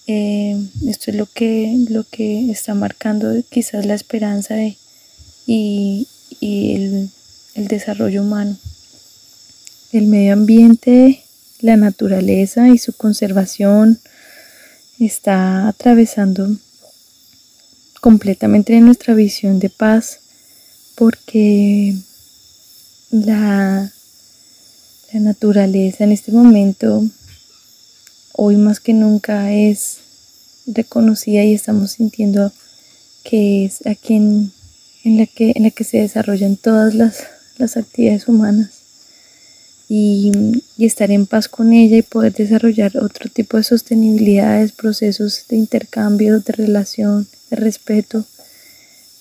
eh, 0.08 0.58
esto 0.88 1.12
es 1.12 1.18
lo 1.18 1.26
que, 1.26 1.86
lo 1.90 2.04
que 2.04 2.52
está 2.52 2.74
marcando 2.74 3.34
quizás 3.50 3.86
la 3.86 3.94
esperanza 3.94 4.56
y, 5.46 6.08
y 6.40 6.76
el, 6.76 7.10
el 7.56 7.68
desarrollo 7.68 8.22
humano. 8.22 8.58
El 9.92 10.08
medio 10.08 10.34
ambiente, 10.34 11.24
la 11.62 11.78
naturaleza 11.78 12.68
y 12.70 12.78
su 12.78 12.94
conservación 12.94 14.00
está 15.00 15.68
atravesando 15.68 16.50
completamente 18.02 18.80
nuestra 18.82 19.14
visión 19.14 19.60
de 19.60 19.70
paz 19.70 20.20
porque 20.96 21.96
la, 23.12 23.92
la 25.14 25.20
naturaleza 25.20 26.04
en 26.04 26.12
este 26.12 26.32
momento, 26.32 27.06
hoy 28.34 28.58
más 28.58 28.80
que 28.80 28.94
nunca, 28.94 29.54
es 29.54 30.00
reconocida 30.66 31.44
y 31.44 31.54
estamos 31.54 31.92
sintiendo 31.94 32.52
que 33.24 33.66
es 33.66 33.86
a 33.86 33.96
quien 33.96 34.52
en 35.04 35.18
la 35.18 35.26
que, 35.26 35.54
en 35.56 35.64
la 35.64 35.72
que 35.72 35.84
se 35.84 35.98
desarrollan 36.00 36.56
todas 36.58 36.94
las, 36.96 37.28
actividades 37.78 38.28
humanas 38.28 38.72
y, 39.88 40.34
estar 40.80 41.12
en 41.12 41.28
paz 41.28 41.48
con 41.48 41.72
ella 41.72 41.96
y 41.96 42.02
poder 42.02 42.34
desarrollar 42.34 42.98
otro 42.98 43.30
tipo 43.30 43.56
de 43.56 43.64
sostenibilidades, 43.64 44.74
procesos 44.74 45.46
de 45.48 45.56
intercambio, 45.56 46.42
de 46.42 46.52
relación, 46.52 47.26
de 47.50 47.56
respeto, 47.56 48.26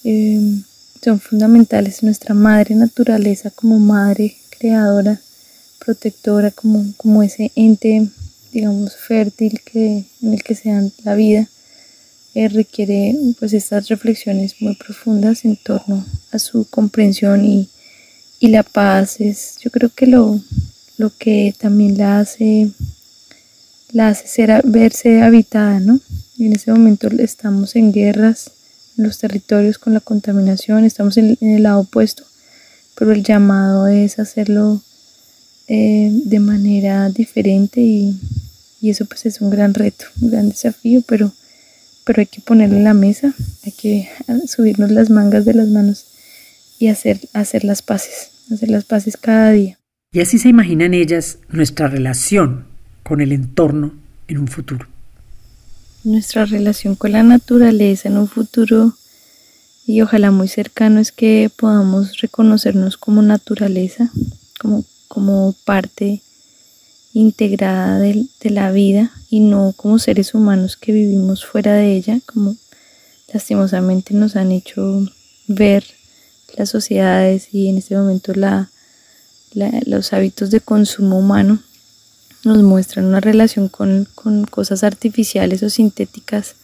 em, 0.02 0.64
son 1.04 1.20
fundamentales. 1.20 2.02
Nuestra 2.02 2.34
madre 2.34 2.74
naturaleza 2.74 3.50
como 3.50 3.78
madre 3.78 4.36
creadora, 4.50 5.20
protectora, 5.78 6.50
como, 6.50 6.84
como 6.96 7.22
ese 7.22 7.52
ente, 7.54 8.08
digamos, 8.52 8.96
fértil 8.96 9.60
que, 9.64 10.04
en 10.22 10.32
el 10.34 10.42
que 10.42 10.54
se 10.54 10.70
da 10.70 10.82
la 11.04 11.14
vida 11.14 11.48
eh, 12.34 12.48
requiere 12.48 13.14
pues 13.38 13.52
estas 13.52 13.88
reflexiones 13.88 14.56
muy 14.60 14.74
profundas 14.74 15.44
en 15.44 15.56
torno 15.56 16.04
a 16.30 16.38
su 16.38 16.66
comprensión 16.68 17.44
y, 17.44 17.68
la 18.40 18.64
paz 18.64 19.20
es 19.20 19.54
yo 19.62 19.70
creo 19.70 19.88
que 19.94 20.08
lo, 20.08 20.40
lo 20.98 21.16
que 21.16 21.54
también 21.56 21.96
la 21.96 22.18
hace 22.18 22.72
la 23.92 24.08
hace 24.08 24.26
ser, 24.26 24.62
verse 24.64 25.22
habitada, 25.22 25.78
¿no? 25.78 26.00
en 26.40 26.52
ese 26.52 26.72
momento 26.72 27.06
estamos 27.18 27.76
en 27.76 27.92
guerras 27.92 28.50
en 28.98 29.04
los 29.04 29.18
territorios 29.18 29.78
con 29.78 29.94
la 29.94 30.00
contaminación, 30.00 30.84
estamos 30.84 31.16
en, 31.18 31.38
el 31.40 31.62
lado 31.62 31.80
opuesto, 31.80 32.24
pero 32.96 33.12
el 33.12 33.22
llamado 33.22 33.86
es 33.86 34.18
hacerlo 34.18 34.82
eh, 35.68 36.10
de 36.12 36.40
manera 36.40 37.08
diferente 37.10 37.80
y, 37.80 38.18
y, 38.82 38.90
eso 38.90 39.06
pues 39.06 39.24
es 39.24 39.40
un 39.40 39.50
gran 39.50 39.72
reto, 39.72 40.06
un 40.20 40.30
gran 40.30 40.48
desafío, 40.48 41.02
pero 41.06 41.32
pero 42.04 42.20
hay 42.20 42.26
que 42.26 42.40
ponerle 42.40 42.78
en 42.78 42.84
la 42.84 42.94
mesa, 42.94 43.32
hay 43.64 43.72
que 43.72 44.08
subirnos 44.46 44.90
las 44.90 45.10
mangas 45.10 45.44
de 45.44 45.54
las 45.54 45.68
manos 45.68 46.06
y 46.78 46.88
hacer, 46.88 47.20
hacer 47.32 47.64
las 47.64 47.82
paces, 47.82 48.30
hacer 48.52 48.70
las 48.70 48.84
paces 48.84 49.16
cada 49.16 49.52
día. 49.52 49.78
Y 50.12 50.20
así 50.20 50.38
se 50.38 50.48
imaginan 50.48 50.94
ellas 50.94 51.38
nuestra 51.48 51.86
relación 51.86 52.66
con 53.02 53.20
el 53.20 53.32
entorno 53.32 53.92
en 54.28 54.38
un 54.38 54.48
futuro. 54.48 54.86
Nuestra 56.04 56.44
relación 56.44 56.96
con 56.96 57.12
la 57.12 57.22
naturaleza 57.22 58.08
en 58.08 58.18
un 58.18 58.28
futuro 58.28 58.94
y 59.86 60.00
ojalá 60.02 60.30
muy 60.30 60.48
cercano 60.48 61.00
es 61.00 61.12
que 61.12 61.50
podamos 61.56 62.18
reconocernos 62.20 62.96
como 62.96 63.22
naturaleza, 63.22 64.10
como, 64.60 64.84
como 65.08 65.54
parte 65.64 66.22
integrada 67.14 67.98
de, 67.98 68.26
la 68.44 68.70
vida 68.70 69.12
y 69.28 69.40
no 69.40 69.72
como 69.76 69.98
seres 69.98 70.34
humanos 70.34 70.76
que 70.76 70.92
vivimos 70.92 71.44
fuera 71.44 71.74
de 71.74 71.94
ella, 71.94 72.20
como 72.26 72.56
lastimosamente 73.32 74.14
nos 74.14 74.36
han 74.36 74.52
hecho 74.52 75.06
ver 75.46 75.84
las 76.56 76.70
sociedades 76.70 77.48
y 77.52 77.68
en 77.68 77.78
este 77.78 77.96
momento 77.96 78.34
la, 78.34 78.70
los 79.86 80.12
hábitos 80.12 80.50
de 80.50 80.60
consumo 80.60 81.18
humano 81.18 81.58
nos 82.44 82.62
muestran 82.62 83.06
una 83.06 83.20
relación 83.20 83.68
con, 83.68 84.06
cosas 84.50 84.82
artificiales 84.82 85.62
o 85.62 85.70
sintéticas 85.70 86.56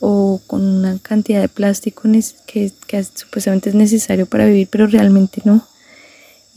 o 0.00 0.40
con 0.46 0.62
una 0.62 0.98
cantidad 0.98 1.40
de 1.40 1.48
plástico 1.48 2.02
que 2.46 2.72
supuestamente 3.14 3.70
es 3.70 3.74
necesario 3.74 4.26
para 4.26 4.46
vivir, 4.46 4.68
pero 4.70 4.86
realmente 4.86 5.40
no 5.44 5.66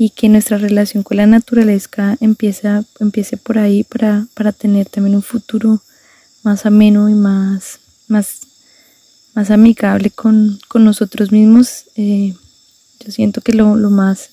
y 0.02 0.12
que 0.12 0.30
nuestra 0.30 0.58
relación 0.58 1.04
con 1.04 1.18
la 1.18 1.28
naturaleza 1.28 2.16
empieza, 2.22 2.86
empiece 3.02 3.36
por 3.36 3.58
ahí 3.58 3.84
para, 3.84 4.54
tener 4.54 4.88
también 4.88 5.18
un 5.18 5.22
futuro 5.22 5.82
más 6.42 6.66
ameno 6.66 7.10
y 7.10 7.14
más, 7.14 7.80
más, 8.08 8.40
más 9.34 9.52
amigable 9.52 10.10
con, 10.10 10.58
nosotros 10.74 11.34
mismos. 11.34 11.84
Eh, 11.98 12.34
yo 13.02 13.12
siento 13.12 13.42
que 13.42 13.52
lo, 13.52 13.76
más, 13.76 14.30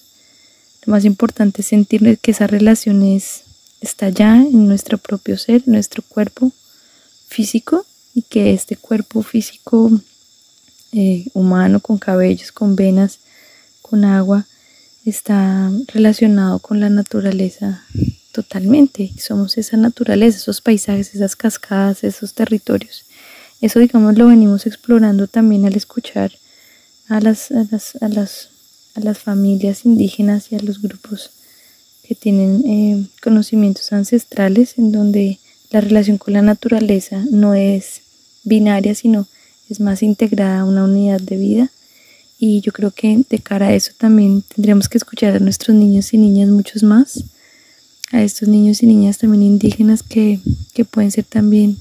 lo 0.84 0.92
más 0.92 1.04
importante 1.04 1.62
es 1.62 1.66
sentir 1.66 2.16
que 2.20 2.30
esa 2.30 2.46
relación 2.46 3.02
está 3.80 4.08
ya 4.08 4.36
en 4.36 4.68
nuestro 4.68 4.98
propio 4.98 5.36
ser, 5.36 5.64
en 5.66 5.72
nuestro 5.72 6.00
cuerpo 6.02 6.52
físico 7.26 7.84
y 8.14 8.22
que 8.22 8.52
este 8.54 8.76
cuerpo 8.76 9.20
físico 9.24 9.90
eh, 10.92 11.26
humano 11.34 11.80
con 11.80 11.98
cabellos, 11.98 12.52
con 12.52 12.76
venas, 12.76 13.18
con 13.82 14.04
agua, 14.04 14.46
está 15.10 15.70
relacionado 15.88 16.58
con 16.58 16.80
la 16.80 16.90
naturaleza 16.90 17.84
totalmente. 18.32 19.12
Somos 19.18 19.56
esa 19.56 19.76
naturaleza, 19.76 20.38
esos 20.38 20.60
paisajes, 20.60 21.14
esas 21.14 21.36
cascadas, 21.36 22.04
esos 22.04 22.34
territorios. 22.34 23.04
Eso, 23.60 23.78
digamos, 23.78 24.18
lo 24.18 24.26
venimos 24.26 24.66
explorando 24.66 25.26
también 25.26 25.64
al 25.64 25.74
escuchar 25.74 26.32
a 27.08 27.20
las, 27.20 27.50
a 27.50 27.66
las, 27.70 27.96
a 28.02 28.08
las, 28.08 28.50
a 28.94 29.00
las 29.00 29.18
familias 29.18 29.84
indígenas 29.84 30.52
y 30.52 30.56
a 30.56 30.60
los 30.60 30.82
grupos 30.82 31.30
que 32.06 32.14
tienen 32.14 32.62
eh, 32.66 33.06
conocimientos 33.22 33.92
ancestrales 33.92 34.78
en 34.78 34.92
donde 34.92 35.38
la 35.70 35.80
relación 35.80 36.18
con 36.18 36.34
la 36.34 36.42
naturaleza 36.42 37.24
no 37.30 37.54
es 37.54 38.02
binaria, 38.44 38.94
sino 38.94 39.26
es 39.68 39.80
más 39.80 40.02
integrada 40.02 40.60
a 40.60 40.64
una 40.64 40.84
unidad 40.84 41.20
de 41.20 41.36
vida. 41.36 41.70
Y 42.38 42.60
yo 42.60 42.72
creo 42.72 42.90
que 42.90 43.24
de 43.28 43.38
cara 43.38 43.68
a 43.68 43.74
eso 43.74 43.92
también 43.96 44.42
tendríamos 44.42 44.88
que 44.88 44.98
escuchar 44.98 45.34
a 45.34 45.38
nuestros 45.38 45.76
niños 45.76 46.12
y 46.12 46.18
niñas 46.18 46.50
muchos 46.50 46.82
más, 46.82 47.24
a 48.12 48.22
estos 48.22 48.48
niños 48.48 48.82
y 48.82 48.86
niñas 48.86 49.18
también 49.18 49.42
indígenas 49.42 50.02
que, 50.02 50.40
pueden 50.90 51.10
ser 51.10 51.24
también 51.24 51.76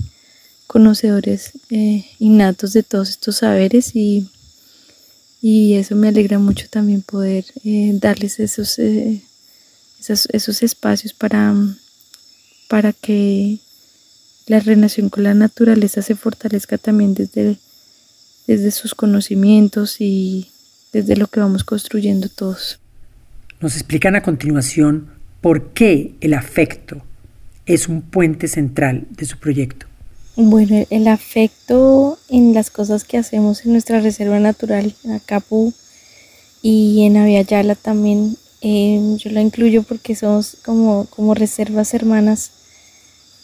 conocedores 0.68 1.52
eh, 1.70 2.06
innatos 2.20 2.74
de 2.74 2.84
todos 2.84 3.10
estos 3.10 3.38
saberes 3.38 3.96
y, 3.96 4.30
y, 5.42 5.74
eso 5.74 5.96
me 5.96 6.08
alegra 6.08 6.40
mucho 6.40 6.68
también 6.70 7.02
poder 7.02 7.46
eh, 7.64 7.92
darles 7.94 8.40
esos, 8.40 8.80
eh, 8.80 9.22
esos, 10.00 10.64
espacios 10.64 11.14
para, 11.14 11.54
para 12.70 12.94
que 12.94 13.60
la 14.48 14.60
relación 14.60 15.10
con 15.10 15.24
la 15.24 15.34
naturaleza 15.34 16.02
se 16.02 16.16
fortalezca 16.16 16.78
también 16.78 17.14
desde, 17.14 17.58
desde 18.48 18.72
sus 18.72 18.96
conocimientos 18.96 20.00
y 20.00 20.50
desde 20.94 21.16
lo 21.16 21.28
que 21.28 21.40
vamos 21.40 21.64
construyendo 21.64 22.30
todos. 22.30 22.80
Nos 23.60 23.76
explican 23.76 24.16
a 24.16 24.24
continuación 24.24 25.08
por 25.42 25.74
qué 25.74 26.16
el 26.22 26.34
afecto 26.34 27.02
es 27.66 27.88
un 27.88 28.02
puente 28.02 28.48
central 28.48 29.08
de 29.10 29.26
su 29.26 29.38
proyecto. 29.38 29.88
Bueno, 30.38 30.86
el 30.90 31.08
afecto 31.08 32.20
en 32.30 32.54
las 32.54 32.70
cosas 32.70 33.04
que 33.04 33.18
hacemos 33.18 33.66
en 33.66 33.72
nuestra 33.72 34.02
reserva 34.02 34.40
natural, 34.40 34.94
en 35.04 35.14
Acapu 35.14 35.74
y 36.62 37.06
en 37.06 37.18
Aviala 37.18 37.76
también, 37.76 38.38
eh, 38.62 39.16
yo 39.18 39.32
lo 39.32 39.40
incluyo 39.40 39.84
porque 39.84 40.16
somos 40.16 40.58
como, 40.66 41.06
como 41.06 41.36
reservas 41.36 41.94
hermanas 41.94 42.52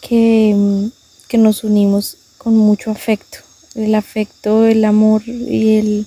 que, 0.02 0.90
que 1.28 1.38
nos 1.38 1.64
unimos 1.64 2.18
con 2.36 2.56
mucho 2.56 2.90
afecto. 2.90 3.38
El 3.74 3.94
afecto, 3.94 4.66
el 4.66 4.84
amor 4.84 5.22
y 5.26 5.76
el, 5.76 6.06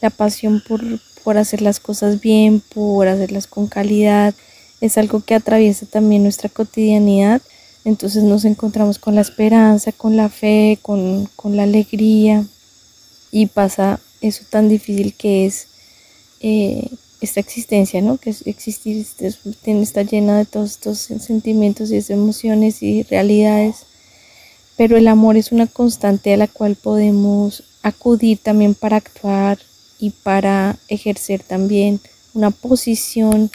la 0.00 0.10
pasión 0.10 0.62
por, 0.66 0.82
por 1.24 1.38
hacer 1.38 1.62
las 1.62 1.80
cosas 1.80 2.20
bien, 2.20 2.60
por 2.60 3.08
hacerlas 3.08 3.46
con 3.46 3.66
calidad, 3.66 4.34
es 4.80 4.98
algo 4.98 5.20
que 5.20 5.34
atraviesa 5.34 5.86
también 5.86 6.22
nuestra 6.22 6.48
cotidianidad. 6.48 7.42
Entonces 7.84 8.22
nos 8.22 8.44
encontramos 8.44 8.98
con 8.98 9.14
la 9.14 9.20
esperanza, 9.20 9.92
con 9.92 10.16
la 10.16 10.28
fe, 10.28 10.78
con, 10.82 11.28
con 11.36 11.56
la 11.56 11.62
alegría 11.62 12.44
y 13.30 13.46
pasa 13.46 14.00
eso 14.20 14.44
tan 14.50 14.68
difícil 14.68 15.14
que 15.14 15.46
es 15.46 15.68
eh, 16.40 16.88
esta 17.20 17.40
existencia, 17.40 18.00
¿no? 18.00 18.16
Que 18.18 18.34
existir, 18.44 19.06
está 19.64 20.02
llena 20.02 20.38
de 20.38 20.44
todos 20.44 20.72
estos 20.72 20.98
sentimientos 20.98 21.90
y 21.90 22.12
emociones 22.12 22.82
y 22.82 23.02
realidades, 23.04 23.86
pero 24.78 24.96
el 24.96 25.08
amor 25.08 25.36
es 25.36 25.50
una 25.50 25.66
constante 25.66 26.32
a 26.32 26.36
la 26.36 26.46
cual 26.46 26.76
podemos 26.76 27.64
acudir 27.82 28.38
también 28.38 28.74
para 28.74 28.96
actuar 28.96 29.58
y 29.98 30.10
para 30.10 30.78
ejercer 30.86 31.42
también 31.42 32.00
una 32.32 32.52
posición 32.52 33.50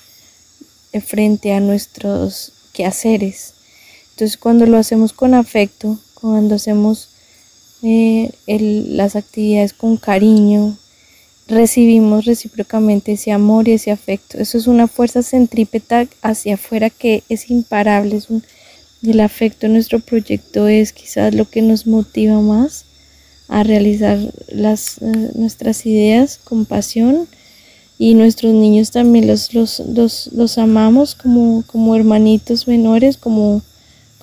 frente 1.02 1.54
a 1.54 1.62
nuestros 1.62 2.52
quehaceres. 2.74 3.54
Entonces 4.12 4.36
cuando 4.36 4.66
lo 4.66 4.78
hacemos 4.78 5.14
con 5.14 5.34
afecto, 5.34 5.98
cuando 6.14 6.56
hacemos 6.56 7.08
eh, 7.84 8.32
las 8.46 9.16
actividades 9.16 9.72
con 9.72 9.96
cariño, 9.96 10.78
recibimos 11.48 12.26
recíprocamente 12.26 13.14
ese 13.14 13.32
amor 13.32 13.70
y 13.70 13.74
ese 13.74 13.92
afecto. 13.92 14.38
Eso 14.40 14.58
es 14.58 14.68
una 14.68 14.90
fuerza 14.90 15.24
centrípeta 15.24 16.06
hacia 16.22 16.56
afuera 16.56 16.90
que 16.90 17.24
es 17.30 17.50
imparable. 17.50 18.22
El 19.04 19.20
afecto 19.20 19.66
en 19.66 19.74
nuestro 19.74 20.00
proyecto 20.00 20.68
es 20.68 20.94
quizás 20.94 21.34
lo 21.36 21.50
que 21.50 21.62
nos 21.62 21.86
motiva 21.86 22.40
más 22.40 22.86
a 23.48 23.64
realizar 23.64 24.18
las, 24.48 25.02
eh, 25.02 25.32
nuestras 25.36 25.86
ideas 25.86 26.40
con 26.44 26.66
pasión 26.66 27.28
y 28.00 28.16
nuestros 28.16 28.54
niños 28.54 28.92
también 28.92 29.28
los, 29.28 29.54
los, 29.54 29.82
los, 30.34 30.58
amamos 30.58 31.16
como, 31.16 31.64
como 31.68 31.96
hermanitos 31.96 32.68
menores, 32.68 33.18
como, 33.18 33.62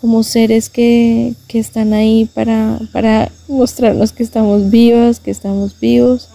como 0.00 0.22
seres 0.22 0.68
que, 0.68 1.34
que 1.46 1.58
están 1.58 1.92
ahí 1.92 2.28
para, 2.34 2.80
para 2.92 3.30
mostrarnos 3.48 4.12
que 4.12 4.22
estamos 4.22 4.70
vivas, 4.70 5.20
que 5.20 5.30
estamos 5.30 5.78
vivos. 5.78 6.28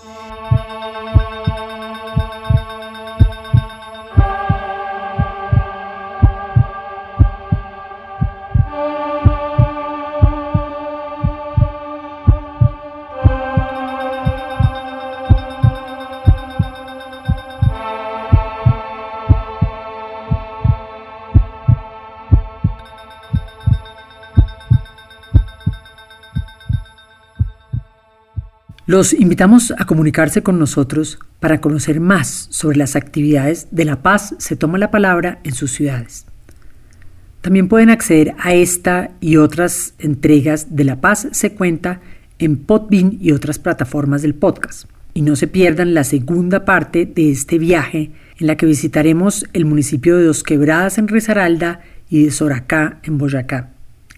Los 28.96 29.12
invitamos 29.12 29.74
a 29.78 29.84
comunicarse 29.84 30.42
con 30.42 30.58
nosotros 30.58 31.20
para 31.42 31.60
conocer 31.60 32.00
más 32.00 32.48
sobre 32.50 32.78
las 32.78 32.96
actividades 32.96 33.68
de 33.72 33.84
La 33.84 34.02
Paz 34.02 34.36
se 34.38 34.56
toma 34.56 34.78
la 34.78 34.90
palabra 34.90 35.40
en 35.44 35.54
sus 35.54 35.72
ciudades. 35.72 36.26
También 37.42 37.68
pueden 37.68 37.90
acceder 37.90 38.36
a 38.40 38.54
esta 38.54 39.12
y 39.20 39.36
otras 39.36 39.96
entregas 40.00 40.78
de 40.78 40.86
La 40.86 41.02
Paz 41.02 41.28
se 41.32 41.52
cuenta 41.56 42.00
en 42.40 42.56
Podbean 42.56 43.18
y 43.20 43.34
otras 43.34 43.60
plataformas 43.60 44.22
del 44.22 44.34
podcast. 44.34 44.90
Y 45.14 45.24
no 45.24 45.36
se 45.36 45.48
pierdan 45.48 45.94
la 45.94 46.06
segunda 46.06 46.64
parte 46.64 47.06
de 47.06 47.32
este 47.32 47.60
viaje 47.60 48.12
en 48.40 48.48
la 48.48 48.56
que 48.56 48.66
visitaremos 48.66 49.46
el 49.52 49.66
municipio 49.66 50.16
de 50.16 50.24
Dos 50.24 50.42
Quebradas 50.42 50.98
en 51.00 51.10
Risaralda 51.10 51.82
y 52.10 52.24
de 52.24 52.32
Soracá 52.32 53.00
en 53.04 53.18
Boyacá. 53.18 53.72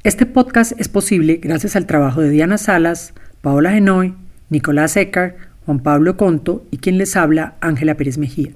Este 0.04 0.28
podcast 0.28 0.80
es 0.80 0.88
posible 0.88 1.38
gracias 1.42 1.76
al 1.76 1.88
trabajo 1.88 2.22
de 2.22 2.30
Diana 2.30 2.60
Salas, 2.60 3.16
Paola 3.42 3.72
Genoy, 3.72 4.14
Nicolás 4.50 4.98
Ecar, 4.98 5.36
Juan 5.66 5.80
Pablo 5.80 6.18
Conto 6.18 6.66
y 6.72 6.78
quien 6.78 6.98
les 6.98 7.16
habla, 7.16 7.56
Ángela 7.60 7.96
Pérez 7.96 8.18
Mejía. 8.18 8.52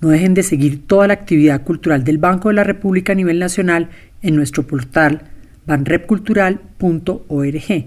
No 0.00 0.08
dejen 0.08 0.34
de 0.34 0.42
seguir 0.42 0.86
toda 0.86 1.06
la 1.06 1.14
actividad 1.14 1.62
cultural 1.62 2.04
del 2.04 2.18
Banco 2.18 2.48
de 2.48 2.54
la 2.54 2.64
República 2.64 3.12
a 3.12 3.16
nivel 3.16 3.38
nacional 3.38 3.90
en 4.22 4.34
nuestro 4.34 4.66
portal 4.66 5.22
banrepcultural.org. 5.66 7.86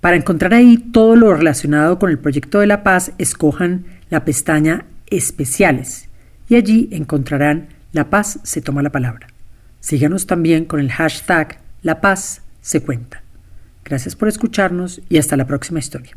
Para 0.00 0.16
encontrar 0.16 0.54
ahí 0.54 0.78
todo 0.92 1.16
lo 1.16 1.34
relacionado 1.34 1.98
con 1.98 2.10
el 2.10 2.18
proyecto 2.18 2.60
de 2.60 2.68
la 2.68 2.84
paz, 2.84 3.12
escojan 3.18 3.84
la 4.10 4.24
pestaña 4.24 4.86
Especiales 5.08 6.08
y 6.48 6.56
allí 6.56 6.88
encontrarán 6.92 7.68
La 7.92 8.10
paz 8.10 8.40
se 8.42 8.60
toma 8.60 8.82
la 8.82 8.90
palabra. 8.90 9.28
Síganos 9.80 10.26
también 10.26 10.64
con 10.64 10.80
el 10.80 10.90
hashtag 10.92 11.60
La 11.82 12.00
paz 12.00 12.42
se 12.60 12.82
cuenta. 12.82 13.22
Gracias 13.84 14.16
por 14.16 14.26
escucharnos 14.28 15.00
y 15.08 15.18
hasta 15.18 15.36
la 15.36 15.46
próxima 15.46 15.78
historia. 15.78 16.16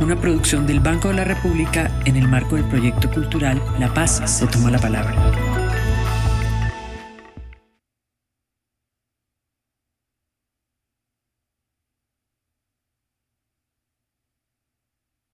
Una 0.00 0.14
producción 0.20 0.66
del 0.66 0.80
Banco 0.80 1.08
de 1.08 1.14
la 1.14 1.24
República 1.24 1.90
en 2.04 2.16
el 2.16 2.28
marco 2.28 2.56
del 2.56 2.64
proyecto 2.66 3.10
cultural 3.10 3.62
La 3.78 3.92
Paz 3.92 4.22
se 4.26 4.46
toma 4.46 4.70
la 4.70 4.78
palabra. 4.78 5.45